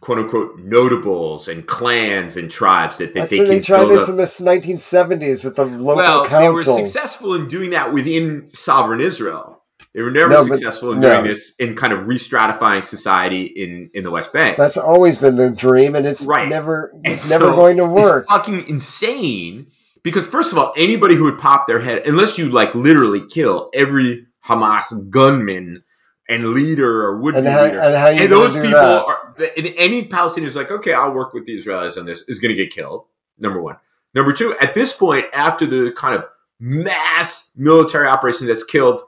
quote 0.00 0.18
unquote, 0.18 0.58
notables 0.60 1.48
and 1.48 1.66
clans 1.66 2.36
and 2.36 2.50
tribes 2.50 2.98
that, 2.98 3.12
that 3.14 3.20
That's 3.20 3.30
they 3.32 3.38
they, 3.38 3.44
can 3.44 3.54
they 3.56 3.60
tried 3.60 3.86
this 3.86 4.04
up. 4.04 4.10
in 4.10 4.16
the 4.16 4.22
1970s 4.24 5.44
with 5.44 5.56
the 5.56 5.64
local 5.66 5.96
well, 5.96 6.24
they 6.28 6.48
were 6.48 6.62
successful 6.62 7.34
in 7.34 7.48
doing 7.48 7.70
that 7.70 7.92
within 7.92 8.48
sovereign 8.48 9.00
Israel. 9.00 9.53
They 9.94 10.02
were 10.02 10.10
never 10.10 10.30
No, 10.30 10.42
successful 10.44 10.92
in 10.92 11.00
no. 11.00 11.08
doing 11.08 11.24
this 11.30 11.54
in 11.60 11.76
kind 11.76 11.92
of 11.92 12.08
re-stratifying 12.08 12.82
society 12.82 13.44
in, 13.44 13.90
in 13.94 14.02
the 14.02 14.10
West 14.10 14.32
Bank. 14.32 14.56
That's 14.56 14.76
always 14.76 15.18
been 15.18 15.36
the 15.36 15.50
dream, 15.50 15.94
and 15.94 16.04
it's 16.04 16.26
Right. 16.26 16.48
never 16.48 16.92
it's 17.04 17.30
never 17.30 17.46
going 17.52 17.76
to 17.76 17.84
work. 17.86 18.24
It's 18.24 18.32
fucking 18.32 18.66
insane 18.68 19.68
Because 20.02 20.26
first 20.26 20.52
of 20.52 20.58
all, 20.58 20.72
anybody 20.76 21.14
who 21.14 21.24
would 21.24 21.38
pop 21.38 21.66
their 21.66 21.78
head, 21.80 22.02
unless 22.06 22.38
you 22.38 22.48
like 22.50 22.74
literally 22.74 23.22
kill 23.26 23.70
every 23.72 24.26
Hamas 24.46 25.08
gunman 25.10 25.82
and 26.28 26.48
leader 26.48 27.02
or 27.04 27.20
would 27.20 27.32
be 27.34 27.38
And 27.38 27.48
how, 27.48 27.64
leader, 27.64 27.78
and 27.80 27.94
how 27.96 28.08
and 28.08 28.30
those 28.32 28.54
people 28.54 28.70
that? 28.70 29.04
are 29.06 29.34
and 29.56 29.72
any 29.76 30.04
Palestinian 30.06 30.48
is 30.48 30.56
like, 30.56 30.70
okay, 30.70 30.92
I'll 30.92 31.12
work 31.12 31.32
with 31.34 31.46
the 31.46 31.56
Israelis 31.56 31.96
on 31.96 32.04
this, 32.06 32.22
is 32.28 32.38
going 32.40 32.54
to 32.54 32.60
get 32.62 32.72
killed. 32.72 33.04
Number 33.38 33.60
one. 33.62 33.76
Number 34.14 34.32
two, 34.32 34.54
at 34.60 34.74
this 34.74 34.92
point, 34.92 35.26
after 35.32 35.66
the 35.66 35.90
kind 35.92 36.14
of 36.18 36.26
mass 36.60 37.50
military 37.56 38.06
operation 38.06 38.46
that's 38.46 38.64
killed 38.64 39.00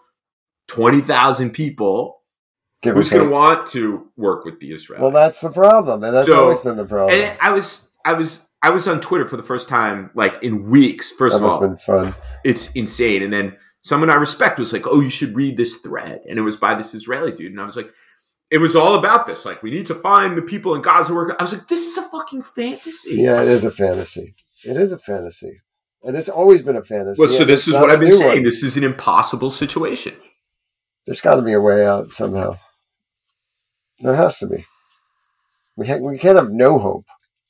twenty 0.69 1.01
thousand 1.01 1.51
people, 1.51 2.23
Give 2.83 2.95
who's 2.97 3.11
going 3.11 3.27
to 3.29 3.33
want 3.33 3.67
to 3.69 4.09
work 4.17 4.45
with 4.45 4.61
the 4.61 4.71
Israelis? 4.73 5.01
Well, 5.01 5.11
that's 5.11 5.41
the 5.41 5.51
problem, 5.51 6.03
and 6.05 6.15
that's 6.15 6.27
So- 6.27 6.43
always 6.45 6.61
been 6.61 6.77
the 6.77 6.85
problem. 6.85 7.19
and 7.19 7.37
I 7.41 7.53
was, 7.53 7.89
I 8.05 8.13
was, 8.15 8.47
I 8.63 8.71
was 8.71 8.87
on 8.89 9.01
Twitter 9.01 9.27
for 9.27 9.37
the 9.37 9.43
first 9.43 9.69
time, 9.69 10.11
like 10.15 10.43
in 10.43 10.65
weeks. 10.65 11.13
First 11.13 11.39
that 11.41 11.45
of 11.47 11.53
all, 11.53 11.61
been 11.61 11.77
fun. 11.77 12.15
it's 12.45 12.73
insane. 12.73 13.23
And 13.23 13.33
then 13.33 13.57
someone 13.83 14.11
I 14.11 14.15
respect 14.15 14.59
was 14.59 14.73
like, 14.73 14.87
"Oh, 14.87 15.01
you 15.01 15.11
should 15.11 15.35
read 15.37 15.57
this 15.57 15.77
thread," 15.77 16.21
and 16.29 16.39
it 16.39 16.43
was 16.43 16.57
by 16.57 16.75
this 16.75 16.95
Israeli 16.95 17.33
dude, 17.33 17.53
and 17.53 17.61
I 17.61 17.65
was 17.65 17.77
like, 17.77 17.91
"It 18.51 18.59
was 18.59 18.75
all 18.75 18.95
about 18.97 19.27
this. 19.27 19.45
Like, 19.45 19.63
we 19.63 19.71
need 19.71 19.87
to 19.87 19.95
find 19.95 20.37
the 20.37 20.43
people 20.43 20.75
in 20.75 20.83
Gaza 20.83 21.15
work." 21.15 21.35
I 21.39 21.43
was 21.43 21.53
like, 21.53 21.69
"This 21.69 21.87
is 21.87 21.97
a 21.99 22.03
fucking 22.09 22.43
fantasy." 22.43 23.17
Yeah, 23.23 23.43
it 23.43 23.49
is 23.49 23.65
a 23.65 23.71
fantasy. 23.71 24.35
It 24.65 24.77
is 24.77 24.91
a 24.93 24.99
fantasy, 24.99 25.61
and 26.03 26.17
it's 26.17 26.29
always 26.29 26.63
been 26.63 26.77
a 26.77 26.83
fantasy. 26.85 27.21
Well, 27.21 27.29
so 27.29 27.45
this 27.45 27.69
is 27.69 27.75
what 27.75 27.91
I've 27.91 28.01
been 28.01 28.11
saying. 28.11 28.35
one. 28.37 28.43
This 28.43 28.63
is 28.63 28.77
an 28.77 28.85
impossible 28.85 29.51
situation. 29.51 30.15
There's 31.07 31.21
got 31.21 31.37
to 31.37 31.43
be 31.43 31.53
a 31.53 31.61
way 31.61 31.87
out 31.87 32.11
somehow. 32.11 32.59
There 34.01 34.17
has 34.17 34.39
to 34.41 34.47
be. 34.49 34.65
We 35.77 35.87
ha- 35.87 35.99
we 36.01 36.19
can't 36.19 36.39
have 36.39 36.51
no 36.51 36.79
hope. 36.79 37.07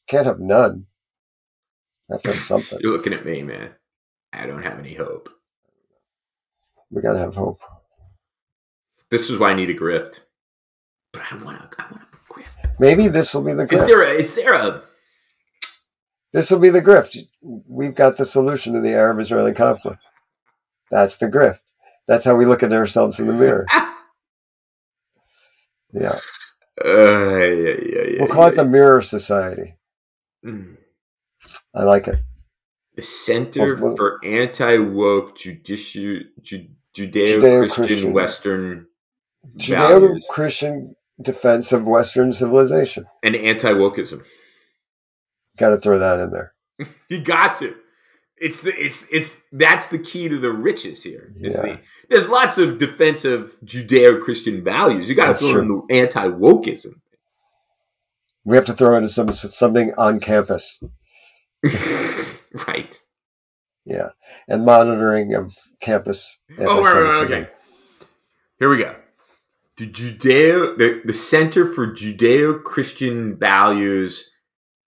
Can't 0.06 0.26
have 0.26 0.40
none. 0.40 0.86
Have 2.10 2.22
have 2.24 2.34
something. 2.34 2.78
You're 2.82 2.92
looking 2.92 3.12
at 3.12 3.24
me, 3.24 3.42
man. 3.42 3.70
I 4.32 4.46
don't 4.46 4.62
have 4.62 4.78
any 4.78 4.94
hope. 4.94 5.28
we 6.90 7.00
got 7.02 7.14
to 7.14 7.18
have 7.18 7.34
hope. 7.34 7.60
This 9.10 9.30
is 9.30 9.38
why 9.38 9.50
I 9.50 9.54
need 9.54 9.70
a 9.70 9.74
grift. 9.74 10.20
But 11.12 11.22
I 11.32 11.36
want 11.36 11.60
to. 11.62 11.82
I 11.82 11.90
want 11.90 12.02
a 12.02 12.32
grift. 12.32 12.78
Maybe 12.78 13.08
this 13.08 13.32
will 13.34 13.42
be 13.42 13.54
the 13.54 13.62
Is 13.72 13.80
grift. 13.82 13.86
there? 13.86 14.02
A, 14.02 14.10
is 14.10 14.34
there 14.34 14.52
a? 14.54 14.82
this 16.32 16.50
will 16.50 16.58
be 16.58 16.70
the 16.70 16.82
grift. 16.82 17.16
We've 17.40 17.94
got 17.94 18.16
the 18.18 18.24
solution 18.26 18.74
to 18.74 18.80
the 18.80 18.92
Arab-Israeli 18.92 19.54
conflict. 19.54 20.02
That's 20.90 21.16
the 21.16 21.26
grift. 21.26 21.60
That's 22.08 22.24
how 22.24 22.36
we 22.36 22.46
look 22.46 22.62
at 22.62 22.72
ourselves 22.72 23.18
in 23.20 23.26
the 23.26 23.32
mirror. 23.32 23.66
Yeah, 25.92 26.18
Uh, 26.84 26.88
yeah, 26.88 27.46
yeah, 27.46 28.02
yeah, 28.06 28.16
we'll 28.18 28.28
call 28.28 28.48
it 28.48 28.56
yeah. 28.56 28.64
the 28.64 28.68
Mirror 28.68 29.00
Society. 29.02 29.76
Mm. 30.44 30.76
I 31.74 31.84
like 31.84 32.06
it. 32.08 32.18
The 32.96 33.02
Center 33.02 33.76
Well, 33.76 33.82
well- 33.82 33.96
for 33.96 34.20
Anti 34.22 34.78
Woke 34.78 35.38
Judici- 35.38 36.26
Ju- 36.42 36.68
Judeo 36.94 37.40
Judeo-Christian. 37.68 38.12
Western 38.12 38.86
Judeo-Christian 39.56 40.96
defense 41.22 41.72
of 41.72 41.86
Western 41.86 42.32
civilization. 42.32 43.06
and 43.22 43.34
anti 43.36 43.70
wokeism. 43.72 44.22
Got 45.56 45.70
to 45.70 45.78
throw 45.78 45.98
that 45.98 46.20
in 46.20 46.30
there. 46.30 46.52
You 47.08 47.22
got 47.22 47.54
to. 47.60 47.74
It's 48.38 48.60
the 48.62 48.72
it's 48.74 49.06
it's 49.10 49.40
that's 49.52 49.88
the 49.88 49.98
key 49.98 50.28
to 50.28 50.38
the 50.38 50.52
riches 50.52 51.02
here. 51.02 51.32
Yeah. 51.36 51.48
the- 51.60 51.80
there's 52.10 52.28
lots 52.28 52.58
of 52.58 52.78
defensive 52.78 53.56
Judeo 53.64 54.20
Christian 54.20 54.62
values. 54.62 55.08
You 55.08 55.14
got 55.14 55.28
to 55.28 55.34
throw 55.34 55.60
in 55.62 55.68
the 55.68 55.82
anti 55.90 56.28
wokeism. 56.28 57.00
We 58.44 58.56
have 58.56 58.66
to 58.66 58.74
throw 58.74 58.94
into 58.96 59.08
some 59.08 59.32
something 59.32 59.92
on 59.96 60.20
campus. 60.20 60.80
right. 62.66 63.02
Yeah, 63.84 64.10
and 64.48 64.64
monitoring 64.64 65.34
of 65.34 65.54
campus. 65.80 66.38
Oh, 66.58 66.82
right, 66.82 66.94
right, 66.94 67.24
okay. 67.24 67.48
Here 68.58 68.68
we 68.68 68.78
go. 68.78 68.96
The 69.76 69.86
Judeo, 69.86 70.76
the, 70.76 71.02
the 71.04 71.12
Center 71.12 71.72
for 71.72 71.86
Judeo 71.86 72.62
Christian 72.62 73.36
Values, 73.38 74.30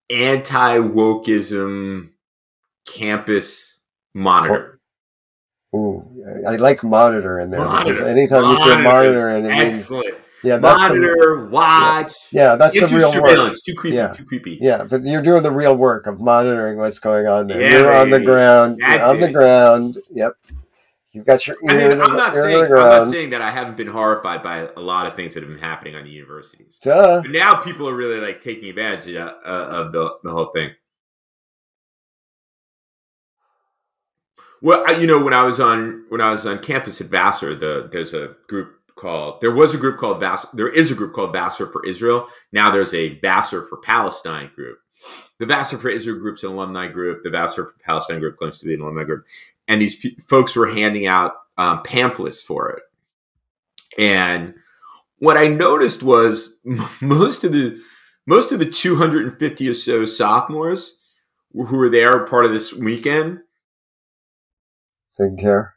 Anti 0.09 0.79
Wokeism 0.79 2.09
Campus 2.93 3.79
Monitor. 4.13 4.79
Ooh, 5.75 6.03
I 6.47 6.55
like 6.55 6.83
monitor 6.83 7.39
in 7.39 7.51
there 7.51 7.59
Monitor. 7.59 8.07
anytime 8.07 8.43
you 8.49 8.57
throw 8.57 8.81
Monitor 8.81 8.83
monitor 8.83 9.29
in, 9.29 9.45
it 9.45 9.49
means 9.49 9.77
Excellent. 9.79 10.15
yeah, 10.43 10.57
that's 10.57 10.87
the, 10.87 10.99
Monitor, 10.99 11.45
watch, 11.45 12.13
yeah, 12.31 12.55
that's 12.55 12.79
the 12.79 12.87
real 12.87 13.21
work. 13.21 13.53
Too 13.63 13.75
creepy. 13.75 13.95
Yeah. 13.95 14.07
Too 14.07 14.25
creepy. 14.25 14.57
Yeah, 14.59 14.85
but 14.85 15.03
you're 15.03 15.21
doing 15.21 15.43
the 15.43 15.51
real 15.51 15.75
work 15.75 16.07
of 16.07 16.19
monitoring 16.19 16.77
what's 16.77 16.97
going 16.97 17.27
on 17.27 17.45
there. 17.45 17.61
Yeah, 17.61 17.77
you're 17.77 17.93
on 17.93 18.09
the 18.09 18.19
ground. 18.19 18.79
That's 18.81 19.05
you're 19.05 19.13
on 19.13 19.19
the 19.19 19.31
ground. 19.31 19.97
Yep. 20.09 20.33
You've 21.11 21.25
got 21.25 21.45
your 21.47 21.55
ear 21.63 21.69
I 21.69 21.75
mean, 21.75 21.97
the, 21.97 22.03
I'm 22.03 22.15
not 22.15 22.35
saying 22.35 22.65
I'm 22.65 22.71
not 22.71 23.07
saying 23.07 23.29
that 23.31 23.41
I 23.41 23.49
haven't 23.49 23.77
been 23.77 23.87
horrified 23.87 24.43
by 24.43 24.69
a 24.75 24.79
lot 24.79 25.07
of 25.07 25.15
things 25.15 25.33
that 25.33 25.41
have 25.41 25.51
been 25.51 25.59
happening 25.59 25.95
on 25.95 26.03
the 26.03 26.09
universities. 26.11 26.79
Duh. 26.81 27.21
But 27.21 27.31
now 27.31 27.55
people 27.55 27.89
are 27.89 27.95
really 27.95 28.19
like 28.19 28.39
taking 28.39 28.69
advantage 28.69 29.13
of, 29.15 29.27
uh, 29.45 29.69
of 29.71 29.91
the 29.91 30.17
the 30.23 30.31
whole 30.31 30.51
thing. 30.53 30.71
Well, 34.61 34.83
I, 34.87 34.93
you 34.93 35.07
know, 35.07 35.21
when 35.23 35.33
I 35.33 35.43
was 35.43 35.59
on 35.59 36.05
when 36.09 36.21
I 36.21 36.31
was 36.31 36.45
on 36.45 36.59
campus 36.59 37.01
at 37.01 37.07
Vassar, 37.07 37.55
the 37.55 37.89
there's 37.91 38.13
a 38.13 38.35
group 38.47 38.75
called 38.95 39.39
there 39.41 39.53
was 39.53 39.73
a 39.73 39.77
group 39.77 39.97
called 39.99 40.19
Vassar. 40.19 40.49
There 40.53 40.69
is 40.69 40.91
a 40.91 40.95
group 40.95 41.13
called 41.13 41.33
Vassar 41.33 41.71
for 41.71 41.85
Israel. 41.85 42.27
Now 42.51 42.71
there's 42.71 42.93
a 42.93 43.19
Vassar 43.19 43.63
for 43.63 43.77
Palestine 43.77 44.51
group. 44.55 44.79
The 45.39 45.45
Vassar 45.45 45.77
for 45.77 45.89
Israel 45.89 46.19
group's 46.19 46.43
an 46.43 46.51
alumni 46.51 46.87
group. 46.87 47.23
The 47.23 47.29
Vassar 47.29 47.65
for 47.65 47.75
Palestine 47.83 48.19
group 48.19 48.37
claims 48.37 48.59
to 48.59 48.65
be 48.65 48.73
an 48.73 48.81
alumni 48.81 49.05
group. 49.05 49.25
And 49.69 49.81
these 49.81 49.95
pe- 49.95 50.15
folks 50.15 50.55
were 50.55 50.67
handing 50.67 51.07
out 51.07 51.33
um, 51.57 51.81
pamphlets 51.83 52.43
for 52.43 52.69
it. 52.71 52.83
And 53.97 54.55
what 55.19 55.37
I 55.37 55.47
noticed 55.47 56.03
was 56.03 56.57
most 57.01 57.43
of 57.45 57.53
the 57.53 57.79
most 58.25 58.51
of 58.51 58.59
the 58.59 58.65
250 58.65 59.69
or 59.69 59.73
so 59.73 60.05
sophomores 60.05 60.97
who 61.53 61.77
were 61.77 61.89
there 61.89 62.25
part 62.27 62.45
of 62.45 62.51
this 62.51 62.73
weekend. 62.73 63.39
Didn't 65.19 65.39
care. 65.39 65.75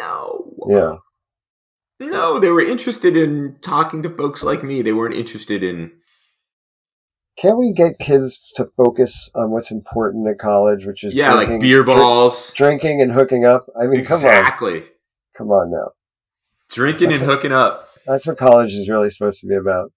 No, 0.00 0.52
Yeah. 0.68 0.96
no, 1.98 2.38
they 2.38 2.50
were 2.50 2.60
interested 2.60 3.16
in 3.16 3.56
talking 3.62 4.02
to 4.02 4.10
folks 4.10 4.42
like 4.44 4.62
me. 4.62 4.82
They 4.82 4.92
weren't 4.92 5.14
interested 5.14 5.62
in. 5.62 5.92
Can't 7.38 7.58
we 7.58 7.72
get 7.72 7.98
kids 7.98 8.50
to 8.56 8.66
focus 8.76 9.30
on 9.34 9.50
what's 9.50 9.70
important 9.70 10.28
at 10.28 10.38
college, 10.38 10.86
which 10.86 11.04
is 11.04 11.14
Yeah, 11.14 11.34
like 11.34 11.48
drinking- 11.48 11.60
beer 11.68 11.82
drink- 11.84 11.98
balls. 11.98 12.52
drinking 12.54 13.00
and 13.00 13.12
hooking 13.12 13.44
up? 13.44 13.66
I 13.78 13.86
mean, 13.86 14.04
come 14.04 14.20
on, 14.20 14.26
exactly. 14.26 14.84
come 15.36 15.48
on 15.50 15.70
now. 15.70 15.90
Drinking 16.70 17.10
That's 17.10 17.22
and 17.22 17.30
hooking 17.30 17.52
up. 17.52 17.88
That's 18.06 18.26
what 18.26 18.36
college 18.38 18.72
is 18.72 18.88
really 18.88 19.10
supposed 19.10 19.40
to 19.40 19.46
be 19.46 19.54
about. 19.54 19.92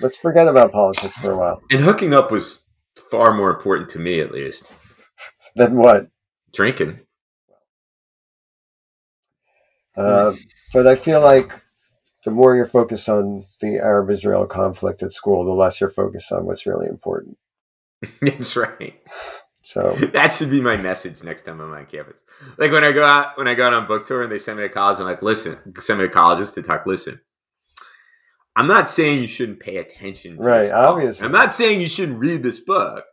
Let's 0.00 0.16
forget 0.18 0.48
about 0.48 0.72
politics 0.72 1.18
for 1.18 1.32
a 1.32 1.36
while. 1.36 1.60
And 1.70 1.82
hooking 1.82 2.14
up 2.14 2.30
was 2.30 2.66
far 3.10 3.34
more 3.34 3.50
important 3.50 3.90
to 3.90 3.98
me, 3.98 4.20
at 4.20 4.32
least. 4.32 4.70
than 5.56 5.76
what? 5.76 6.08
Drinking. 6.54 7.00
Uh, 10.00 10.34
but 10.72 10.86
I 10.86 10.94
feel 10.94 11.20
like 11.20 11.52
the 12.24 12.30
more 12.30 12.54
you're 12.54 12.66
focused 12.66 13.08
on 13.08 13.46
the 13.60 13.76
Arab-Israel 13.76 14.46
conflict 14.46 15.02
at 15.02 15.12
school, 15.12 15.44
the 15.44 15.52
less 15.52 15.80
you're 15.80 15.90
focused 15.90 16.32
on 16.32 16.44
what's 16.44 16.66
really 16.66 16.86
important. 16.86 17.38
That's 18.22 18.56
right. 18.56 19.00
So 19.62 19.92
that 20.12 20.34
should 20.34 20.50
be 20.50 20.60
my 20.60 20.76
message 20.76 21.22
next 21.22 21.42
time 21.42 21.60
I'm 21.60 21.72
on 21.72 21.86
campus. 21.86 22.22
Like 22.58 22.72
when 22.72 22.84
I 22.84 22.92
go 22.92 23.04
out, 23.04 23.38
when 23.38 23.48
I 23.48 23.54
go 23.54 23.66
out 23.66 23.74
on 23.74 23.86
book 23.86 24.06
tour 24.06 24.22
and 24.22 24.32
they 24.32 24.38
send 24.38 24.58
me 24.58 24.64
to 24.64 24.68
college, 24.68 24.98
I'm 24.98 25.04
like, 25.04 25.22
listen, 25.22 25.58
send 25.78 26.00
me 26.00 26.06
to 26.06 26.12
colleges 26.12 26.52
to 26.52 26.62
talk. 26.62 26.86
Listen, 26.86 27.20
I'm 28.56 28.66
not 28.66 28.88
saying 28.88 29.22
you 29.22 29.28
shouldn't 29.28 29.60
pay 29.60 29.76
attention. 29.76 30.36
To 30.36 30.42
Right, 30.42 30.72
obviously. 30.72 31.24
I'm 31.24 31.32
not 31.32 31.52
saying 31.52 31.80
you 31.80 31.88
shouldn't 31.88 32.18
read 32.18 32.42
this 32.42 32.60
book. 32.60 33.04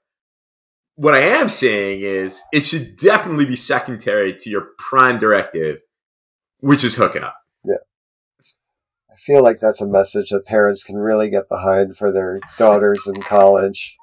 What 0.96 1.14
I 1.14 1.20
am 1.20 1.48
saying 1.48 2.02
is 2.02 2.42
it 2.52 2.66
should 2.66 2.96
definitely 2.96 3.46
be 3.46 3.56
secondary 3.56 4.34
to 4.36 4.50
your 4.50 4.70
prime 4.80 5.20
directive, 5.20 5.78
which 6.60 6.84
is 6.84 6.96
hooking 6.96 7.24
up. 7.24 7.36
Yeah. 7.64 7.76
I 9.12 9.16
feel 9.16 9.44
like 9.44 9.60
that's 9.60 9.82
a 9.82 9.88
message 9.88 10.30
that 10.30 10.46
parents 10.46 10.84
can 10.84 10.98
really 10.98 11.30
get 11.30 11.50
behind 11.50 11.98
for 11.98 12.12
their 12.12 12.40
daughters 12.58 13.08
in 13.08 13.22
college. 13.22 13.96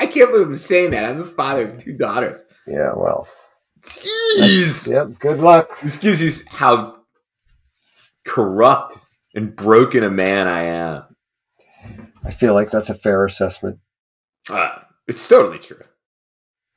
I 0.00 0.06
can't 0.06 0.30
believe 0.30 0.46
I'm 0.46 0.56
saying 0.56 0.92
that. 0.92 1.04
I'm 1.04 1.18
the 1.18 1.24
father 1.26 1.70
of 1.70 1.76
two 1.76 1.92
daughters. 1.92 2.44
Yeah, 2.66 2.94
well, 2.96 3.28
Jeez. 3.82 4.90
yep. 4.90 5.18
Good 5.18 5.40
luck. 5.40 5.78
This 5.80 5.98
gives 5.98 6.22
you 6.22 6.30
how 6.50 6.96
corrupt 8.24 8.96
and 9.34 9.54
broken 9.54 10.02
a 10.02 10.10
man 10.10 10.48
I 10.48 10.62
am. 10.64 11.04
I 12.24 12.30
feel 12.30 12.54
like 12.54 12.70
that's 12.70 12.90
a 12.90 12.94
fair 12.94 13.24
assessment. 13.24 13.78
Uh, 14.48 14.80
it's 15.06 15.26
totally 15.28 15.58
true. 15.58 15.82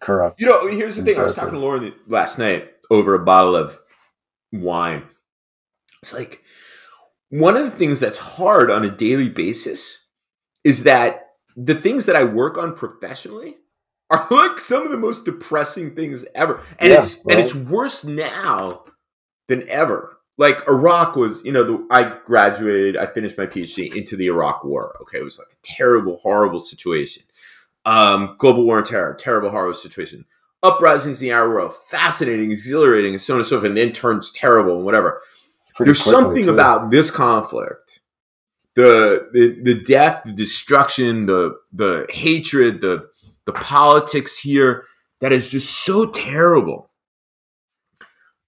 Corrupt. 0.02 0.42
You 0.42 0.48
know, 0.48 0.68
here's 0.68 0.98
the 0.98 1.04
thing. 1.04 1.18
I 1.18 1.24
was 1.24 1.34
talking 1.34 1.54
to 1.54 1.60
Lauren 1.60 1.94
last 2.08 2.38
night 2.38 2.73
over 2.89 3.13
a 3.13 3.24
bottle 3.24 3.56
of 3.56 3.80
wine. 4.52 5.04
It's 6.02 6.13
like 6.13 6.43
one 7.30 7.58
of 7.58 7.63
the 7.63 7.72
things 7.72 8.00
that's 8.00 8.17
hard 8.17 8.69
on 8.69 8.84
a 8.84 8.91
daily 8.91 9.30
basis 9.30 10.06
is 10.63 10.84
that 10.84 11.32
the 11.56 11.76
things 11.76 12.06
that 12.06 12.15
I 12.15 12.24
work 12.24 12.58
on 12.58 12.76
professionally 12.76 13.58
are 14.10 14.28
like 14.32 14.60
some 14.60 14.84
of 14.84 14.91
the 14.91 14.98
most 14.98 15.26
depressing 15.26 15.96
things 15.96 16.26
ever. 16.36 16.62
And 16.80 16.91
Yeah, 16.91 17.00
it's 17.00 17.15
and 17.30 17.39
it's 17.39 17.56
worse 17.56 18.04
now 18.04 18.84
than 19.48 19.67
ever. 19.69 20.17
Like 20.38 20.67
Iraq 20.67 21.15
was, 21.15 21.43
you 21.46 21.52
know, 21.52 21.63
the, 21.63 21.88
I 21.91 22.17
graduated, 22.26 22.98
I 22.98 23.06
finished 23.06 23.38
my 23.38 23.46
PhD 23.46 23.96
into 23.96 24.15
the 24.15 24.28
Iraq 24.28 24.63
War. 24.63 24.96
Okay, 25.02 25.19
it 25.19 25.24
was 25.24 25.38
like 25.38 25.52
a 25.52 25.62
terrible, 25.63 26.17
horrible 26.17 26.60
situation. 26.60 27.24
Um, 27.86 28.36
global 28.39 28.65
war 28.65 28.78
on 28.78 28.84
terror, 28.84 29.13
terrible, 29.13 29.52
horrible 29.52 29.76
situation. 29.76 30.26
Uprisings 30.63 31.21
in 31.21 31.28
the 31.28 31.34
Arab 31.34 31.52
world, 31.52 31.73
fascinating, 31.89 32.52
exhilarating, 32.52 33.13
and 33.13 33.21
so 33.21 33.34
on 33.34 33.41
and 33.41 33.47
so 33.47 33.58
forth, 33.58 33.67
and 33.67 33.78
then 33.78 33.91
turns 33.91 34.32
terrible 34.32 34.78
and 34.78 34.86
whatever. 34.86 35.19
Pretty 35.76 35.89
There's 35.89 36.02
something 36.02 36.45
too. 36.45 36.54
about 36.54 36.89
this 36.89 37.12
conflict, 37.12 37.99
the, 38.76 39.28
the 39.34 39.60
the 39.62 39.82
death, 39.84 40.21
the 40.23 40.32
destruction, 40.32 41.26
the 41.26 41.56
the 41.71 42.06
hatred, 42.10 42.82
the 42.82 43.08
the 43.45 43.54
politics 43.54 44.39
here 44.39 44.86
that 45.19 45.34
is 45.34 45.49
just 45.49 45.84
so 45.84 46.06
terrible. 46.06 46.89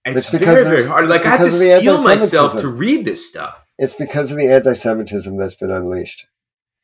It's, 0.06 0.18
It's 0.18 0.30
because 0.30 0.64
very 0.64 0.78
very 0.78 0.88
hard. 0.88 1.10
Like 1.10 1.26
I 1.26 1.30
have 1.30 1.40
to 1.40 1.46
because 1.46 1.56
of 1.56 1.68
the 1.68 1.78
steel 1.80 2.04
myself 2.04 2.62
to 2.62 2.68
read 2.68 3.06
this 3.06 3.28
stuff. 3.28 3.66
It's 3.78 3.96
because 3.96 4.32
of 4.32 4.38
the 4.38 4.48
anti-Semitism 4.52 5.36
that's 5.36 5.56
been 5.56 5.72
unleashed. 5.72 6.28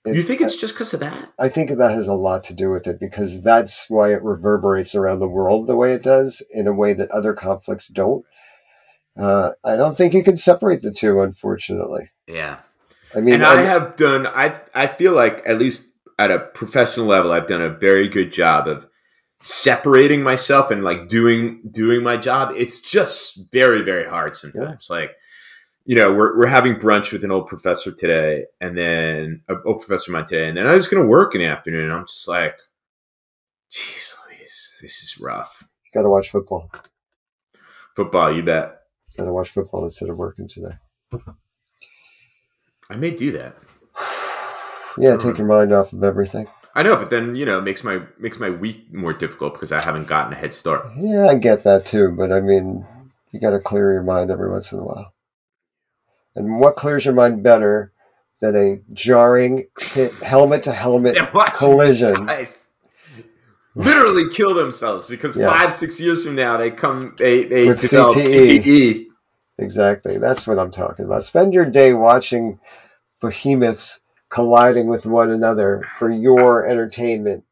You 0.06 0.24
think 0.24 0.42
it's 0.42 0.58
just 0.58 0.74
because 0.74 0.94
of 0.96 1.00
that? 1.02 1.32
I 1.38 1.48
think 1.48 1.70
that 1.70 1.92
has 1.92 2.08
a 2.08 2.16
lot 2.16 2.44
to 2.46 2.56
do 2.56 2.72
with 2.72 2.88
it 2.88 3.00
because 3.00 3.44
that's 3.44 3.88
why 3.90 4.12
it 4.14 4.24
reverberates 4.24 4.96
around 4.96 5.20
the 5.20 5.28
world 5.28 5.68
the 5.68 5.76
way 5.76 5.94
it 5.94 6.02
does 6.02 6.42
in 6.52 6.66
a 6.66 6.74
way 6.74 6.94
that 6.94 7.12
other 7.12 7.34
conflicts 7.34 7.88
don't. 7.88 8.26
Uh, 9.20 9.52
I 9.64 9.76
don't 9.76 9.96
think 9.98 10.14
you 10.14 10.24
can 10.24 10.38
separate 10.38 10.82
the 10.82 10.92
two, 10.92 11.22
unfortunately. 11.22 12.10
Yeah. 12.28 12.58
I 13.16 13.20
mean, 13.22 13.36
and 13.36 13.44
I 13.44 13.58
I'm- 13.58 13.66
have 13.66 13.96
done. 13.96 14.26
I 14.26 14.60
I 14.74 14.88
feel 14.88 15.14
like 15.14 15.44
at 15.46 15.60
least 15.60 15.86
at 16.18 16.32
a 16.32 16.40
professional 16.40 17.06
level, 17.08 17.32
I've 17.32 17.48
done 17.48 17.62
a 17.62 17.70
very 17.70 18.08
good 18.08 18.32
job 18.32 18.68
of 18.68 18.88
separating 19.42 20.24
myself 20.24 20.72
and 20.72 20.84
like 20.84 21.08
doing 21.10 21.62
doing 21.70 22.04
my 22.04 22.16
job. 22.18 22.54
It's 22.56 22.80
just 22.80 23.52
very 23.52 23.82
very 23.82 24.06
hard 24.08 24.36
sometimes. 24.36 24.90
Like 24.90 25.12
you 25.92 25.98
know, 25.98 26.10
we're 26.10 26.38
we're 26.38 26.48
having 26.48 26.76
brunch 26.76 27.12
with 27.12 27.26
an 27.26 27.32
old 27.32 27.48
professor 27.48 27.92
today, 27.92 28.46
and 28.62 28.78
then 28.78 29.42
an 29.50 29.62
old 29.66 29.82
professor 29.82 30.10
of 30.10 30.14
mine 30.14 30.26
today, 30.26 30.48
and 30.48 30.56
then 30.56 30.66
I 30.66 30.74
was 30.74 30.88
going 30.88 31.04
to 31.04 31.10
work 31.10 31.36
in 31.36 31.42
the 31.42 31.48
afternoon, 31.48 31.84
and 31.84 31.92
I'm 31.92 32.06
just 32.06 32.30
like, 32.30 32.58
jeez, 33.70 34.16
Louise, 34.26 34.80
this 34.82 35.04
is 35.04 35.20
rough. 35.20 35.68
got 35.94 36.04
to 36.04 36.10
watch 36.10 36.30
football. 36.30 36.72
Football, 37.94 38.34
you 38.34 38.42
bet. 38.42 38.84
Got 39.18 39.26
to 39.26 39.34
watch 39.34 39.50
football 39.50 39.84
instead 39.84 40.08
of 40.08 40.16
working 40.16 40.48
today. 40.48 40.78
I 42.90 42.96
may 42.96 43.12
do 43.12 43.34
that. 43.34 43.58
Yeah, 44.98 45.16
take 45.16 45.38
your 45.38 45.48
mind 45.48 45.72
off 45.74 45.94
of 45.94 46.04
everything. 46.04 46.48
I 46.76 46.84
know, 46.84 46.98
but 46.98 47.10
then 47.10 47.36
you 47.36 47.46
know, 47.46 47.60
it 47.60 47.64
makes 47.64 47.82
my 47.82 48.02
makes 48.20 48.40
my 48.40 48.50
week 48.50 48.94
more 48.94 49.14
difficult 49.14 49.54
because 49.54 49.72
I 49.72 49.82
haven't 49.82 50.08
gotten 50.08 50.34
a 50.34 50.36
head 50.36 50.54
start. 50.54 50.90
Yeah, 50.98 51.28
I 51.28 51.36
get 51.36 51.64
that 51.64 51.86
too, 51.86 52.12
but 52.12 52.30
I 52.30 52.42
mean, 52.42 52.86
you 53.32 53.40
got 53.40 53.52
to 53.52 53.60
clear 53.60 53.94
your 53.94 54.04
mind 54.04 54.32
every 54.32 54.50
once 54.50 54.72
in 54.74 54.80
a 54.80 54.84
while. 54.84 55.14
And 56.36 56.60
what 56.60 56.76
clears 56.76 57.06
your 57.06 57.14
mind 57.14 57.44
better 57.44 57.92
than 58.40 58.56
a 58.56 58.94
jarring 58.94 59.68
helmet 60.24 60.64
to 60.64 60.72
helmet 60.72 61.18
collision? 61.56 62.26
guys 62.26 62.68
literally 63.76 64.30
kill 64.34 64.54
themselves 64.54 65.08
because 65.08 65.36
Yes. 65.36 65.50
five 65.50 65.72
six 65.74 66.00
years 66.00 66.26
from 66.26 66.36
now 66.36 66.58
they 66.58 66.72
come 66.72 67.16
they 67.18 67.44
they 67.46 67.68
With 67.68 67.80
develop 67.82 68.16
CTE. 68.18 68.62
CTE. 68.64 69.06
Exactly. 69.58 70.18
That's 70.18 70.48
what 70.48 70.58
I'm 70.60 70.72
talking 70.72 71.06
about. 71.06 71.24
Spend 71.24 71.54
your 71.54 71.66
day 71.66 71.94
watching 71.94 72.60
behemoths 73.22 74.02
colliding 74.30 74.88
with 74.88 75.06
one 75.06 75.30
another 75.30 75.84
for 76.00 76.10
your 76.10 76.66
entertainment. 76.66 77.44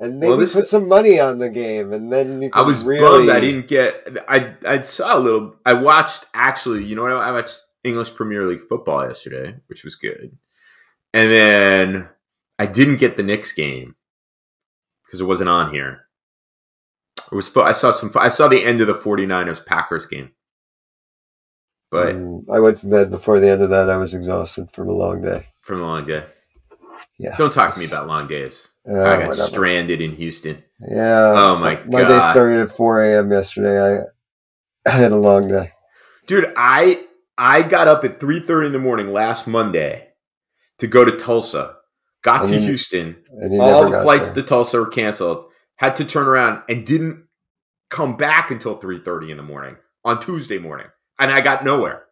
And 0.00 0.18
maybe 0.18 0.30
Well, 0.30 0.38
this- 0.38 0.54
put 0.54 0.66
some 0.66 0.88
money 0.88 1.20
on 1.20 1.38
the 1.38 1.48
game 1.48 1.92
and 1.92 2.12
then 2.12 2.42
you 2.42 2.50
can 2.50 2.60
I 2.62 2.66
was 2.66 2.82
really 2.84 3.26
bummed 3.26 3.30
I 3.30 3.40
didn't 3.40 3.68
get 3.68 4.18
I 4.28 4.54
I 4.66 4.80
saw 4.80 5.16
a 5.16 5.20
little 5.20 5.54
I 5.64 5.74
watched 5.74 6.24
actually 6.34 6.84
you 6.84 6.96
know 6.96 7.02
what 7.04 7.12
I 7.12 7.30
watched 7.30 7.60
English 7.84 8.14
Premier 8.14 8.46
League 8.46 8.60
football 8.60 9.06
yesterday 9.06 9.56
which 9.66 9.84
was 9.84 9.94
good 9.96 10.36
and 11.14 11.30
then 11.30 12.08
I 12.58 12.66
didn't 12.66 12.96
get 12.98 13.16
the 13.16 13.22
Knicks 13.22 13.52
game 13.52 13.96
because 15.04 15.20
it 15.20 15.24
wasn't 15.24 15.50
on 15.50 15.72
here. 15.74 16.06
It 17.30 17.34
was 17.34 17.54
I 17.56 17.72
saw 17.72 17.90
some 17.90 18.12
I 18.14 18.28
saw 18.28 18.46
the 18.48 18.64
end 18.64 18.80
of 18.80 18.86
the 18.86 18.94
49ers 18.94 19.64
Packers 19.66 20.06
game. 20.06 20.30
But 21.90 22.14
Mm, 22.14 22.44
I 22.50 22.60
went 22.60 22.78
to 22.80 22.86
bed 22.86 23.10
before 23.10 23.40
the 23.40 23.50
end 23.50 23.62
of 23.62 23.70
that. 23.70 23.90
I 23.90 23.96
was 23.96 24.14
exhausted 24.14 24.70
from 24.70 24.88
a 24.88 24.92
long 24.92 25.20
day. 25.22 25.46
from 25.60 25.80
a 25.82 25.86
long 25.86 26.06
day. 26.06 26.24
Yeah. 27.18 27.36
Don't 27.36 27.52
talk 27.52 27.74
to 27.74 27.80
me 27.80 27.86
about 27.86 28.06
long 28.06 28.26
days. 28.26 28.68
Uh, 28.88 29.00
I 29.02 29.18
got 29.18 29.28
whatever. 29.28 29.48
stranded 29.48 30.00
in 30.00 30.12
Houston. 30.16 30.62
Yeah. 30.80 31.34
Oh 31.36 31.56
my 31.56 31.82
My 31.86 32.04
day 32.04 32.20
started 32.30 32.68
at 32.70 32.76
4 32.76 33.02
a.m. 33.04 33.30
yesterday. 33.30 34.04
I, 34.86 34.88
I 34.88 34.92
had 34.92 35.12
a 35.12 35.16
long 35.16 35.46
day. 35.48 35.72
Dude, 36.26 36.52
I 36.56 37.04
I 37.44 37.62
got 37.62 37.88
up 37.88 38.04
at 38.04 38.20
3:30 38.20 38.66
in 38.68 38.72
the 38.72 38.78
morning 38.78 39.12
last 39.12 39.48
Monday 39.48 40.10
to 40.78 40.86
go 40.86 41.04
to 41.04 41.16
Tulsa. 41.16 41.76
Got 42.22 42.42
And 42.42 42.50
to 42.50 42.54
you- 42.60 42.66
Houston. 42.68 43.16
All 43.60 43.90
the 43.90 44.00
flights 44.02 44.28
there. 44.28 44.42
to 44.42 44.48
Tulsa 44.48 44.78
were 44.78 44.86
canceled. 44.86 45.50
Had 45.78 45.96
to 45.96 46.04
turn 46.04 46.28
around 46.28 46.62
and 46.68 46.86
didn't 46.86 47.24
come 47.90 48.16
back 48.16 48.52
until 48.52 48.76
3:30 48.76 49.30
in 49.32 49.36
the 49.38 49.42
morning 49.42 49.76
on 50.04 50.20
Tuesday 50.20 50.58
morning. 50.58 50.86
And 51.18 51.32
I 51.32 51.40
got 51.40 51.64
nowhere. 51.64 52.04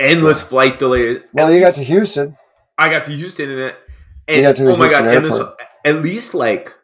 Endless 0.00 0.42
flight 0.42 0.78
delays. 0.80 1.20
Well, 1.32 1.46
At 1.46 1.54
you 1.54 1.60
got 1.60 1.74
to 1.74 1.84
Houston. 1.84 2.36
I 2.76 2.90
got 2.90 3.04
to 3.04 3.12
Houston 3.12 3.48
and, 3.48 3.60
it, 3.60 3.76
You 4.28 4.34
and 4.34 4.42
got 4.42 4.56
to 4.56 4.64
the 4.64 4.72
oh 4.72 4.76
my 4.76 4.88
Houston 4.88 5.04
god! 5.06 5.24
Airport. 5.24 5.60
at 5.84 6.02
least 6.02 6.34
like 6.34 6.74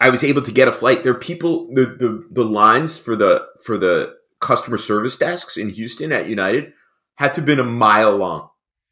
I 0.00 0.10
was 0.10 0.24
able 0.24 0.42
to 0.42 0.50
get 0.52 0.66
a 0.68 0.72
flight. 0.72 1.04
There 1.04 1.12
are 1.12 1.18
people 1.18 1.72
the, 1.72 1.84
the 1.86 2.26
the 2.32 2.44
lines 2.44 2.98
for 2.98 3.14
the 3.16 3.46
for 3.64 3.78
the 3.78 4.14
customer 4.42 4.76
service 4.76 5.16
desks 5.16 5.56
in 5.56 5.70
Houston 5.70 6.12
at 6.12 6.28
United 6.28 6.72
had 7.16 7.32
to 7.34 7.40
have 7.40 7.46
been 7.46 7.60
a 7.60 7.64
mile 7.64 8.14
long. 8.16 8.48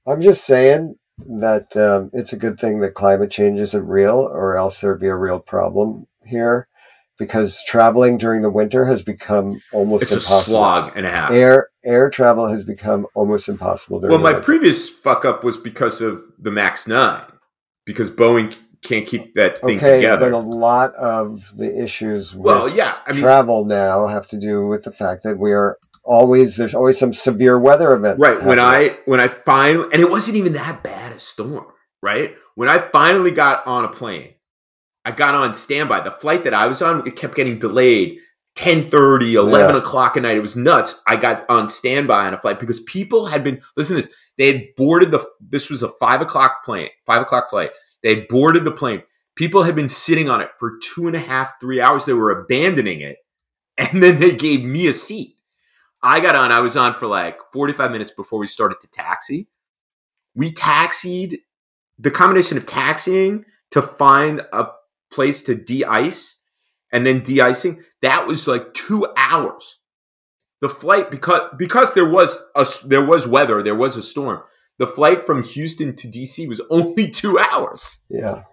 I'm 0.06 0.20
just 0.20 0.44
saying 0.46 0.94
that 1.38 1.76
um, 1.76 2.10
it's 2.14 2.32
a 2.32 2.38
good 2.38 2.58
thing 2.58 2.80
that 2.80 2.94
climate 2.94 3.30
change 3.30 3.60
isn't 3.60 3.86
real, 3.86 4.16
or 4.16 4.56
else 4.56 4.80
there'd 4.80 5.00
be 5.00 5.08
a 5.08 5.14
real 5.14 5.38
problem 5.40 6.06
here. 6.24 6.66
Because 7.18 7.62
traveling 7.66 8.16
during 8.16 8.40
the 8.40 8.48
winter 8.48 8.86
has 8.86 9.02
become 9.02 9.60
almost 9.74 10.04
It's 10.04 10.12
a 10.12 10.14
impossible. 10.14 10.40
slog 10.40 10.92
and 10.96 11.04
a 11.04 11.10
half. 11.10 11.30
Air 11.30 11.68
air 11.84 12.08
travel 12.08 12.48
has 12.48 12.64
become 12.64 13.06
almost 13.14 13.46
impossible. 13.46 14.00
During 14.00 14.12
well, 14.12 14.22
my 14.22 14.32
winter. 14.32 14.44
previous 14.44 14.88
fuck 14.88 15.26
up 15.26 15.44
was 15.44 15.58
because 15.58 16.00
of 16.00 16.22
the 16.38 16.50
Max 16.50 16.88
Nine, 16.88 17.24
because 17.84 18.10
Boeing 18.10 18.56
can't 18.82 19.06
keep 19.06 19.34
that 19.34 19.58
thing 19.58 19.76
okay, 19.78 19.96
together. 19.96 20.30
but 20.30 20.32
a 20.32 20.38
lot 20.38 20.94
of 20.94 21.44
the 21.56 21.82
issues 21.82 22.34
with 22.34 22.44
Well, 22.46 22.68
yeah, 22.68 22.94
I 23.06 23.12
mean- 23.12 23.20
travel 23.22 23.64
now 23.64 24.06
have 24.06 24.26
to 24.28 24.38
do 24.38 24.66
with 24.66 24.82
the 24.84 24.92
fact 24.92 25.22
that 25.24 25.38
we 25.38 25.52
are 25.52 25.78
always 26.02 26.56
there's 26.56 26.74
always 26.74 26.98
some 26.98 27.12
severe 27.12 27.58
weather 27.58 27.92
event. 27.94 28.18
Right. 28.18 28.42
When. 28.42 28.58
I 28.58 28.98
when 29.04 29.20
I 29.20 29.28
finally 29.28 29.88
and 29.92 30.00
it 30.00 30.10
wasn't 30.10 30.36
even 30.38 30.54
that 30.54 30.82
bad 30.82 31.12
a 31.12 31.18
storm, 31.18 31.66
right? 32.02 32.34
When 32.54 32.68
I 32.68 32.78
finally 32.78 33.30
got 33.30 33.66
on 33.66 33.84
a 33.84 33.88
plane, 33.88 34.34
I 35.04 35.10
got 35.12 35.34
on 35.34 35.52
standby. 35.54 36.00
The 36.00 36.10
flight 36.10 36.44
that 36.44 36.54
I 36.54 36.66
was 36.66 36.80
on, 36.82 37.06
it 37.06 37.16
kept 37.16 37.34
getting 37.34 37.58
delayed. 37.58 38.18
10 38.56 38.90
30, 38.90 39.34
11 39.36 39.76
Yeah. 39.76 39.80
o'clock 39.80 40.16
at 40.16 40.22
night. 40.24 40.36
It 40.36 40.40
was 40.42 40.56
nuts. 40.56 41.00
I 41.06 41.16
got 41.16 41.48
on 41.48 41.68
standby 41.68 42.26
on 42.26 42.34
a 42.34 42.38
flight 42.38 42.58
because 42.58 42.80
people 42.80 43.26
had 43.26 43.44
been 43.44 43.60
listen 43.76 43.96
to 43.96 44.02
this. 44.02 44.14
They 44.38 44.46
had 44.52 44.62
boarded 44.76 45.10
the 45.12 45.24
this 45.40 45.70
was 45.70 45.82
a 45.82 45.88
five 45.88 46.20
o'clock 46.20 46.64
plane, 46.64 46.88
five 47.06 47.22
o'clock 47.22 47.48
flight. 47.50 47.70
They 48.02 48.26
boarded 48.28 48.64
the 48.64 48.70
plane. 48.70 49.02
People 49.36 49.62
had 49.62 49.74
been 49.74 49.88
sitting 49.88 50.28
on 50.28 50.40
it 50.40 50.50
for 50.58 50.78
two 50.78 51.06
and 51.06 51.16
a 51.16 51.20
half, 51.20 51.60
three 51.60 51.80
hours. 51.80 52.04
They 52.04 52.12
were 52.12 52.30
abandoning 52.30 53.00
it. 53.00 53.18
And 53.78 54.02
then 54.02 54.20
they 54.20 54.36
gave 54.36 54.62
me 54.62 54.88
a 54.88 54.92
seat. 54.92 55.36
I 56.02 56.20
got 56.20 56.34
on, 56.34 56.52
I 56.52 56.60
was 56.60 56.76
on 56.76 56.94
for 56.94 57.06
like 57.06 57.38
45 57.50 57.90
minutes 57.90 58.10
before 58.10 58.38
we 58.38 58.46
started 58.46 58.76
to 58.82 58.88
taxi. 58.88 59.48
We 60.34 60.52
taxied 60.52 61.38
the 61.98 62.10
combination 62.10 62.58
of 62.58 62.66
taxiing 62.66 63.44
to 63.70 63.80
find 63.80 64.42
a 64.52 64.66
place 65.10 65.42
to 65.44 65.54
de 65.54 65.84
ice 65.84 66.36
and 66.92 67.06
then 67.06 67.22
de 67.22 67.40
icing, 67.40 67.82
that 68.02 68.26
was 68.26 68.48
like 68.48 68.74
two 68.74 69.06
hours. 69.16 69.78
The 70.60 70.68
flight, 70.68 71.10
because 71.10 71.42
because 71.56 71.94
there 71.94 72.08
was 72.08 72.38
a 72.54 72.66
there 72.86 73.04
was 73.04 73.26
weather, 73.26 73.62
there 73.62 73.74
was 73.74 73.96
a 73.96 74.02
storm. 74.02 74.42
The 74.80 74.86
flight 74.86 75.26
from 75.26 75.42
Houston 75.42 75.94
to 75.94 76.08
DC 76.08 76.48
was 76.48 76.60
only 76.70 77.10
two 77.10 77.38
hours. 77.38 78.00
yeah, 78.08 78.44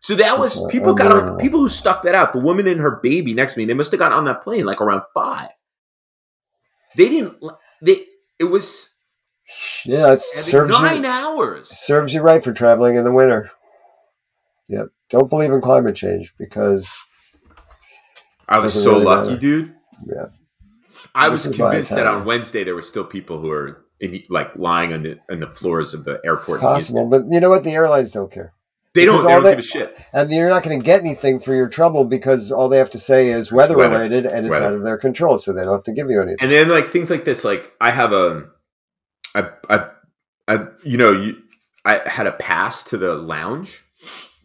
So 0.00 0.16
that 0.16 0.36
was 0.38 0.56
That's 0.60 0.72
people 0.72 0.94
got 0.94 1.12
on 1.12 1.38
people 1.38 1.60
who 1.60 1.68
stuck 1.68 2.02
that 2.02 2.14
out. 2.16 2.32
The 2.32 2.40
woman 2.40 2.66
and 2.66 2.80
her 2.80 2.98
baby 3.02 3.34
next 3.34 3.54
to 3.54 3.60
me, 3.60 3.64
they 3.64 3.72
must 3.72 3.92
have 3.92 4.00
got 4.00 4.12
on 4.12 4.24
that 4.24 4.42
plane 4.42 4.66
like 4.66 4.80
around 4.80 5.02
five. 5.14 5.50
They 6.96 7.08
didn't. 7.08 7.36
They 7.80 8.04
it 8.40 8.44
was 8.44 8.94
yeah, 9.84 10.12
it 10.14 10.20
serves 10.20 10.72
nine 10.80 11.04
you 11.04 11.08
hours. 11.08 11.68
serves 11.70 12.12
you 12.12 12.20
right 12.20 12.42
for 12.42 12.52
traveling 12.52 12.96
in 12.96 13.04
the 13.04 13.12
winter. 13.12 13.50
Yep. 14.68 14.88
Don't 15.10 15.28
believe 15.30 15.52
in 15.52 15.60
climate 15.60 15.94
change 15.94 16.34
because 16.36 16.90
I 18.48 18.58
was 18.58 18.74
so 18.74 18.92
really 18.94 19.04
lucky, 19.04 19.28
matter. 19.30 19.40
dude. 19.40 19.74
yeah, 20.06 20.26
I 21.14 21.28
This 21.28 21.46
was 21.46 21.56
convinced 21.56 21.90
that 21.90 22.06
on. 22.06 22.24
Wednesday 22.24 22.64
there 22.64 22.74
were 22.74 22.82
still 22.82 23.04
people 23.04 23.38
who 23.38 23.48
were 23.48 23.83
in, 24.04 24.22
like 24.28 24.54
lying 24.56 24.92
on 24.92 25.02
the 25.02 25.18
on 25.30 25.40
the 25.40 25.46
floors 25.48 25.94
of 25.94 26.04
the 26.04 26.20
airport. 26.24 26.60
in 26.60 26.66
possible. 26.66 27.06
But 27.06 27.24
you 27.30 27.40
know 27.40 27.50
what? 27.50 27.64
The 27.64 27.72
airlines 27.72 28.12
don't 28.12 28.30
care. 28.30 28.52
They 28.94 29.04
don't. 29.06 29.24
They 29.24 29.32
don't 29.32 29.42
they- 29.44 29.50
give 29.52 29.58
a 29.58 29.62
shit. 29.62 29.96
and 30.12 30.30
you're 30.30 30.48
not 30.48 30.62
going 30.62 30.78
to 30.78 30.84
get 30.84 31.00
anything 31.00 31.40
for 31.40 31.52
your 31.54 31.68
trouble 31.68 32.04
because 32.04 32.52
all 32.52 32.68
they 32.68 32.78
have 32.78 32.90
to 32.90 32.98
say 32.98 33.28
is 33.28 33.50
weather 33.50 33.76
weather. 33.76 33.90
related 33.90 34.26
and 34.26 34.46
it's 34.46 34.52
Weather. 34.52 34.66
out 34.66 34.72
of 34.74 34.82
their 34.84 34.98
control, 34.98 35.38
so 35.38 35.52
they 35.52 35.64
don't 35.64 35.72
have 35.72 35.82
to 35.84 35.92
give 35.92 36.10
you 36.10 36.20
anything. 36.22 36.38
And 36.40 36.50
then 36.52 36.68
like 36.68 36.90
things 36.90 37.10
like 37.10 37.24
this, 37.24 37.44
like 37.44 37.72
I 37.80 37.90
have 37.90 38.12
a, 38.12 38.44
I, 39.34 39.48
I, 39.68 39.88
I 40.46 40.66
you 40.84 40.96
know, 40.96 41.10
you, 41.10 41.42
I 41.84 42.02
had 42.06 42.26
a 42.28 42.32
pass 42.32 42.84
to 42.84 42.96
the 42.96 43.14
lounge. 43.14 43.82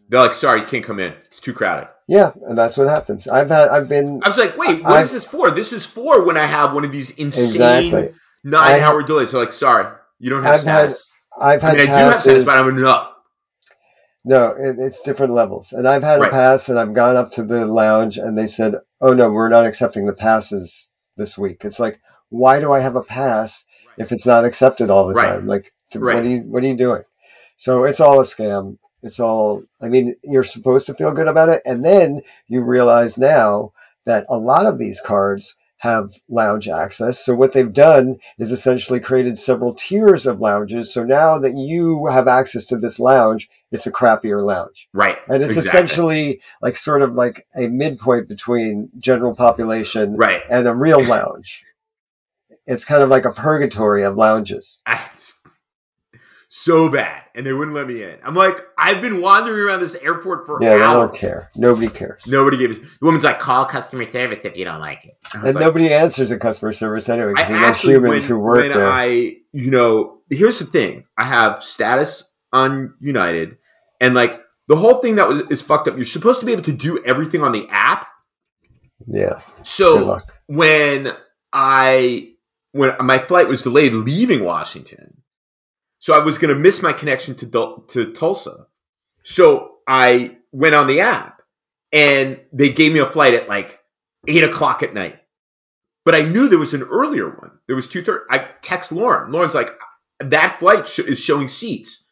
They're 0.09 0.21
like, 0.21 0.33
sorry, 0.33 0.61
you 0.61 0.65
can't 0.65 0.83
come 0.83 0.99
in. 0.99 1.13
It's 1.13 1.39
too 1.39 1.53
crowded. 1.53 1.87
Yeah, 2.07 2.31
and 2.47 2.57
that's 2.57 2.75
what 2.75 2.87
happens. 2.87 3.27
I've 3.27 3.49
had, 3.49 3.69
I've 3.69 3.87
been 3.87 4.19
I 4.23 4.29
was 4.29 4.37
like, 4.39 4.57
wait, 4.57 4.83
what 4.83 4.99
is 5.01 5.09
I've- 5.09 5.13
this 5.13 5.27
for? 5.27 5.51
This 5.51 5.71
is 5.71 5.85
for 5.85 6.25
when 6.25 6.37
I 6.37 6.47
have 6.47 6.73
one 6.73 6.83
of 6.83 6.91
these 6.91 7.11
insane 7.11 7.43
exactly. 7.45 8.09
Nine 8.43 8.63
I- 8.63 8.79
hour 8.81 9.01
delays. 9.03 9.31
So 9.31 9.39
like, 9.39 9.53
sorry, 9.53 9.85
you 10.19 10.29
don't 10.29 10.43
have 10.43 10.61
I've 10.61 10.65
had. 10.65 10.93
I've 11.39 11.63
I 11.63 11.67
had 11.69 11.77
mean, 11.77 11.89
I 11.89 11.91
do 11.91 11.91
have 12.05 12.15
status, 12.15 12.43
passes. 12.43 12.45
but 12.45 12.57
I'm 12.57 12.77
enough. 12.77 13.13
No, 14.25 14.49
it, 14.57 14.75
it's 14.79 15.01
different 15.01 15.33
levels. 15.33 15.71
And 15.71 15.87
I've 15.87 16.03
had 16.03 16.19
Right. 16.19 16.27
a 16.27 16.31
pass, 16.31 16.67
and 16.69 16.77
I've 16.77 16.93
gone 16.93 17.15
up 17.15 17.31
to 17.31 17.43
the 17.43 17.65
lounge, 17.65 18.17
and 18.17 18.37
they 18.37 18.47
said, 18.47 18.75
"Oh 19.01 19.13
no, 19.13 19.29
we're 19.31 19.49
not 19.49 19.65
accepting 19.65 20.05
the 20.05 20.13
passes 20.13 20.91
this 21.15 21.37
week." 21.37 21.63
It's 21.63 21.79
like, 21.79 21.99
why 22.29 22.59
do 22.59 22.71
I 22.73 22.79
have 22.79 22.95
a 22.95 23.01
pass 23.03 23.65
if 23.97 24.11
it's 24.11 24.27
not 24.27 24.45
accepted 24.45 24.89
all 24.89 25.07
the 25.07 25.13
Right. 25.13 25.29
time? 25.29 25.47
Like, 25.47 25.73
to, 25.91 25.99
Right. 25.99 26.15
what 26.15 26.25
are 26.25 26.27
you 26.27 26.41
what 26.41 26.63
are 26.63 26.67
you 26.67 26.75
doing? 26.75 27.03
So 27.55 27.85
it's 27.85 27.99
all 27.99 28.19
a 28.19 28.23
scam. 28.23 28.77
It's 29.01 29.19
all. 29.19 29.63
I 29.81 29.87
mean, 29.87 30.15
you're 30.23 30.43
supposed 30.43 30.85
to 30.87 30.93
feel 30.93 31.13
good 31.13 31.29
about 31.29 31.49
it, 31.49 31.61
and 31.65 31.85
then 31.85 32.21
you 32.47 32.61
realize 32.61 33.17
now 33.17 33.71
that 34.05 34.25
a 34.29 34.37
lot 34.37 34.65
of 34.65 34.77
these 34.77 34.99
cards 34.99 35.55
have 35.79 36.11
lounge 36.27 36.67
access. 36.67 37.19
So 37.19 37.33
what 37.33 37.53
they've 37.53 37.71
done 37.73 38.17
is 38.37 38.51
essentially 38.51 38.99
created 38.99 39.37
several 39.37 39.73
tiers 39.73 40.25
of 40.27 40.41
lounges. 40.41 40.93
So 40.93 41.03
now 41.03 41.39
that 41.39 41.53
you 41.55 42.07
have 42.07 42.27
access 42.27 42.65
to 42.67 42.77
this 42.77 42.99
lounge, 42.99 43.49
it's 43.71 43.87
a 43.87 43.91
crappier 43.91 44.45
lounge. 44.45 44.89
Right. 44.93 45.17
And 45.29 45.41
it's 45.41 45.55
Exactly. 45.55 45.67
essentially 45.79 46.41
like 46.61 46.75
sort 46.75 47.01
of 47.01 47.13
like 47.13 47.47
a 47.55 47.67
midpoint 47.67 48.27
between 48.27 48.89
general 48.99 49.33
population 49.33 50.15
Right. 50.17 50.41
and 50.49 50.67
a 50.67 50.75
real 50.75 51.01
lounge. 51.03 51.63
It's 52.65 52.85
kind 52.85 53.01
of 53.01 53.09
like 53.09 53.25
a 53.25 53.31
purgatory 53.31 54.03
of 54.03 54.15
lounges. 54.17 54.79
so 56.51 56.89
bad, 56.89 57.21
and 57.35 57.45
they 57.45 57.53
wouldn't 57.53 57.75
let 57.75 57.87
me 57.87 58.01
in. 58.03 58.17
I'm 58.23 58.33
like, 58.33 58.57
I've 58.77 59.01
been 59.03 59.21
wandering 59.21 59.59
around 59.61 59.81
this 59.81 59.93
airport 59.95 60.47
for 60.47 60.57
Yeah, 60.61 60.77
they 60.77 60.83
hours. 60.83 61.09
don't 61.11 61.15
care. 61.15 61.49
Nobody 61.55 61.87
cares. 61.89 62.25
Nobody 62.25 62.57
gives. 62.57 62.79
The 62.79 62.87
woman's 63.05 63.23
like, 63.23 63.39
call 63.39 63.65
customer 63.65 64.05
service 64.07 64.43
if 64.45 64.57
you 64.57 64.65
don't 64.65 64.79
like 64.79 65.05
it. 65.05 65.15
And 65.35 65.43
like, 65.43 65.55
nobody 65.55 65.93
answers 65.93 66.29
the 66.29 66.37
customer 66.39 66.73
service 66.73 67.07
anyway 67.07 67.33
because 67.33 67.49
there's 67.49 67.61
no 67.61 67.67
actually, 67.67 67.93
humans 67.93 68.23
when, 68.23 68.37
who 68.37 68.39
work 68.43 68.57
when 68.61 68.69
there. 68.69 68.87
I, 68.89 69.05
you 69.53 69.69
know, 69.69 70.21
here's 70.31 70.57
the 70.57 70.65
thing: 70.65 71.05
I 71.17 71.25
have 71.25 71.63
status 71.63 72.33
on 72.51 72.95
United, 72.99 73.57
and 74.01 74.15
like 74.15 74.41
the 74.67 74.75
whole 74.75 74.95
thing 74.95 75.15
that 75.17 75.27
was 75.29 75.41
is 75.51 75.61
fucked 75.61 75.87
up. 75.87 75.97
You're 75.97 76.05
supposed 76.05 76.39
to 76.39 76.47
be 76.47 76.51
able 76.51 76.63
to 76.63 76.73
do 76.73 77.03
everything 77.05 77.43
on 77.43 77.51
the 77.51 77.67
app. 77.69 78.07
yeah, 79.07 79.39
So 79.61 80.19
when 80.47 81.13
I 81.53 82.33
when 82.71 82.93
my 83.01 83.19
flight 83.19 83.47
was 83.47 83.61
delayed 83.61 83.93
leaving 83.93 84.43
Washington, 84.43 85.18
so 85.99 86.19
I 86.19 86.23
was 86.23 86.37
going 86.37 86.53
to 86.53 86.59
miss 86.59 86.81
my 86.81 86.93
connection 86.93 87.35
to 87.35 87.45
Dul- 87.45 87.81
to 87.89 88.11
Tulsa. 88.11 88.67
So 89.23 89.75
I 89.87 90.37
went 90.51 90.75
on 90.75 90.87
the 90.87 91.01
app, 91.01 91.41
and 91.91 92.39
they 92.51 92.69
gave 92.69 92.93
me 92.93 92.99
a 92.99 93.05
flight 93.05 93.33
at 93.33 93.47
like 93.47 93.79
eight 94.27 94.43
o'clock 94.43 94.81
at 94.81 94.93
night. 94.93 95.19
But 96.05 96.15
I 96.15 96.21
knew 96.21 96.47
there 96.47 96.57
was 96.57 96.73
an 96.73 96.83
earlier 96.83 97.29
one. 97.29 97.51
There 97.67 97.75
was 97.75 97.87
two 97.87 98.01
thirty. 98.01 98.23
I 98.31 98.39
text 98.61 98.91
Lauren. 98.91 99.31
Lauren's 99.31 99.53
like, 99.53 99.69
that 100.19 100.59
flight 100.59 100.87
sh- 100.87 100.99
is 100.99 101.19
showing 101.19 101.47
seats. 101.47 102.07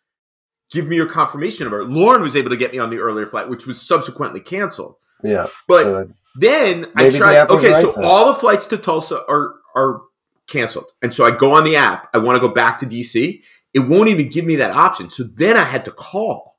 Give 0.69 0.85
me 0.85 0.97
your 0.97 1.07
confirmation 1.07 1.63
number. 1.63 1.83
Lauren 1.85 2.21
was 2.21 2.35
able 2.35 2.49
to 2.49 2.57
get 2.57 2.73
me 2.73 2.79
on 2.79 2.89
the 2.89 2.97
earlier 2.97 3.25
flight, 3.25 3.49
which 3.49 3.65
was 3.65 3.81
subsequently 3.81 4.41
canceled. 4.41 4.95
Yeah. 5.23 5.47
But 5.67 5.83
so 5.83 6.09
then 6.35 6.87
I 6.95 7.03
Maybe 7.03 7.11
the 7.13 7.17
tried. 7.19 7.49
Okay, 7.49 7.71
right 7.71 7.81
so 7.81 7.91
then. 7.93 8.03
all 8.03 8.33
the 8.33 8.39
flights 8.39 8.67
to 8.67 8.77
Tulsa 8.77 9.23
are 9.27 9.55
are 9.75 10.01
canceled, 10.47 10.91
and 11.01 11.13
so 11.13 11.25
I 11.25 11.31
go 11.31 11.53
on 11.53 11.63
the 11.63 11.77
app. 11.77 12.09
I 12.13 12.17
want 12.17 12.35
to 12.35 12.45
go 12.45 12.53
back 12.53 12.77
to 12.79 12.85
DC. 12.85 13.41
It 13.77 13.87
won't 13.87 14.09
even 14.09 14.29
give 14.29 14.43
me 14.43 14.55
that 14.55 14.71
option. 14.71 15.11
So 15.11 15.21
then 15.23 15.55
I 15.55 15.63
had 15.63 15.85
to 15.85 15.91
call. 15.91 16.57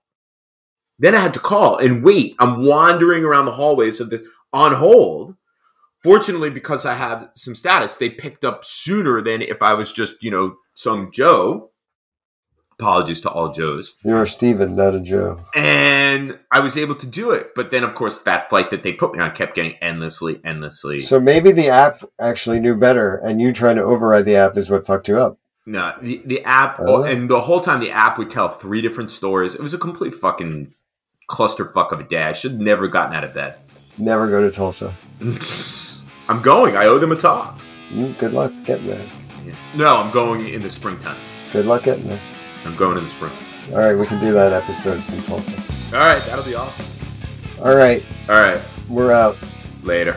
Then 1.01 1.17
I 1.17 1.19
had 1.21 1.35
to 1.35 1.41
call 1.41 1.77
and 1.79 2.05
wait. 2.05 2.37
I'm 2.39 2.65
wandering 2.65 3.25
around 3.25 3.47
the 3.47 3.53
hallways 3.53 3.99
of 4.01 4.09
this 4.09 4.23
on 4.53 4.73
hold. 4.75 5.35
Fortunately, 6.05 6.49
because 6.49 6.87
I 6.87 6.95
have 6.95 7.31
some 7.35 7.57
status, 7.57 7.97
they 7.97 8.09
picked 8.09 8.45
up 8.45 8.65
sooner 8.65 9.21
than 9.21 9.43
if 9.43 9.61
I 9.63 9.75
was 9.75 9.93
just 9.93 10.23
you 10.23 10.31
know 10.31 10.55
some 10.75 11.11
Joe. 11.13 11.73
Apologies 12.81 13.21
to 13.23 13.31
all 13.31 13.51
Joes 13.51 13.97
you're 14.05 14.23
a 14.23 14.27
Steven, 14.29 14.77
not 14.77 14.95
a 14.95 15.01
Joe. 15.01 15.41
and 15.57 16.39
I 16.53 16.61
was 16.61 16.77
able 16.77 16.95
to 16.95 17.07
do 17.09 17.33
it. 17.33 17.49
But 17.57 17.73
then, 17.73 17.83
of 17.83 17.97
course, 17.97 18.21
that 18.21 18.49
flight 18.49 18.71
that 18.71 18.85
they 18.85 18.93
put 18.93 19.13
me 19.13 19.19
on 19.19 19.35
kept 19.35 19.57
getting 19.57 19.75
endlessly, 19.83 20.41
endlessly. 20.45 21.01
So 21.01 21.19
maybe 21.19 21.51
the 21.51 21.71
app 21.71 22.05
actually 22.21 22.61
knew 22.61 22.77
better, 22.77 23.17
and 23.17 23.41
you 23.41 23.53
trying 23.53 23.75
to 23.77 23.83
override 23.83 24.27
the 24.27 24.37
app 24.37 24.57
is 24.57 24.71
what 24.71 24.87
fucked 24.87 25.09
you 25.09 25.19
up. 25.19 25.41
No, 25.69 25.95
the, 26.01 26.23
the 26.25 26.43
app, 26.45 26.81
Oh. 26.81 27.03
and 27.03 27.29
the 27.29 27.41
whole 27.41 27.61
time 27.61 27.81
the 27.81 27.91
app 27.91 28.19
would 28.19 28.31
tell 28.31 28.49
three 28.49 28.81
different 28.81 29.11
stories. 29.11 29.55
It 29.55 29.61
was 29.61 29.75
a 29.75 29.79
complete 29.79 30.15
fucking 30.15 30.73
clusterfuck 31.31 31.93
of 31.93 32.01
a 32.01 32.05
day. 32.05 32.23
I 32.25 32.33
should 32.33 32.53
have 32.53 32.61
never 32.61 32.89
gotten 32.89 33.15
out 33.15 33.23
of 33.25 33.35
bed. 33.35 33.57
Never 33.99 34.29
go 34.29 34.41
to 34.41 34.51
Tulsa. 34.51 34.95
I'm 36.29 36.43
going. 36.43 36.77
I 36.77 36.87
owe 36.87 36.99
them 36.99 37.13
a 37.13 37.17
talk. 37.17 37.59
Mm, 37.91 38.19
Good 38.19 38.33
luck 38.33 38.53
getting 38.65 38.87
there. 38.87 39.05
No, 39.75 39.97
I'm 39.97 40.11
going 40.11 40.49
in 40.49 40.61
the 40.63 40.71
springtime. 40.71 41.17
Good 41.53 41.67
luck 41.67 41.83
getting 41.85 42.07
there. 42.07 42.21
I'm 42.65 42.77
going 42.77 42.99
in 42.99 43.05
the 43.05 43.11
spring. 43.11 43.33
All 43.73 43.79
right, 43.79 43.95
we 43.95 44.07
can 44.07 44.21
do 44.21 44.33
that 44.33 44.53
episode 44.53 45.03
from 45.03 45.23
Tulsa. 45.23 45.97
All 45.97 46.03
right, 46.03 46.23
that'll 46.23 46.45
be 46.45 46.55
awesome. 46.55 46.87
All 47.65 47.75
right, 47.75 48.03
All 48.29 48.37
right, 48.37 48.61
we're 48.89 49.13
out. 49.13 49.37
later. 49.83 50.17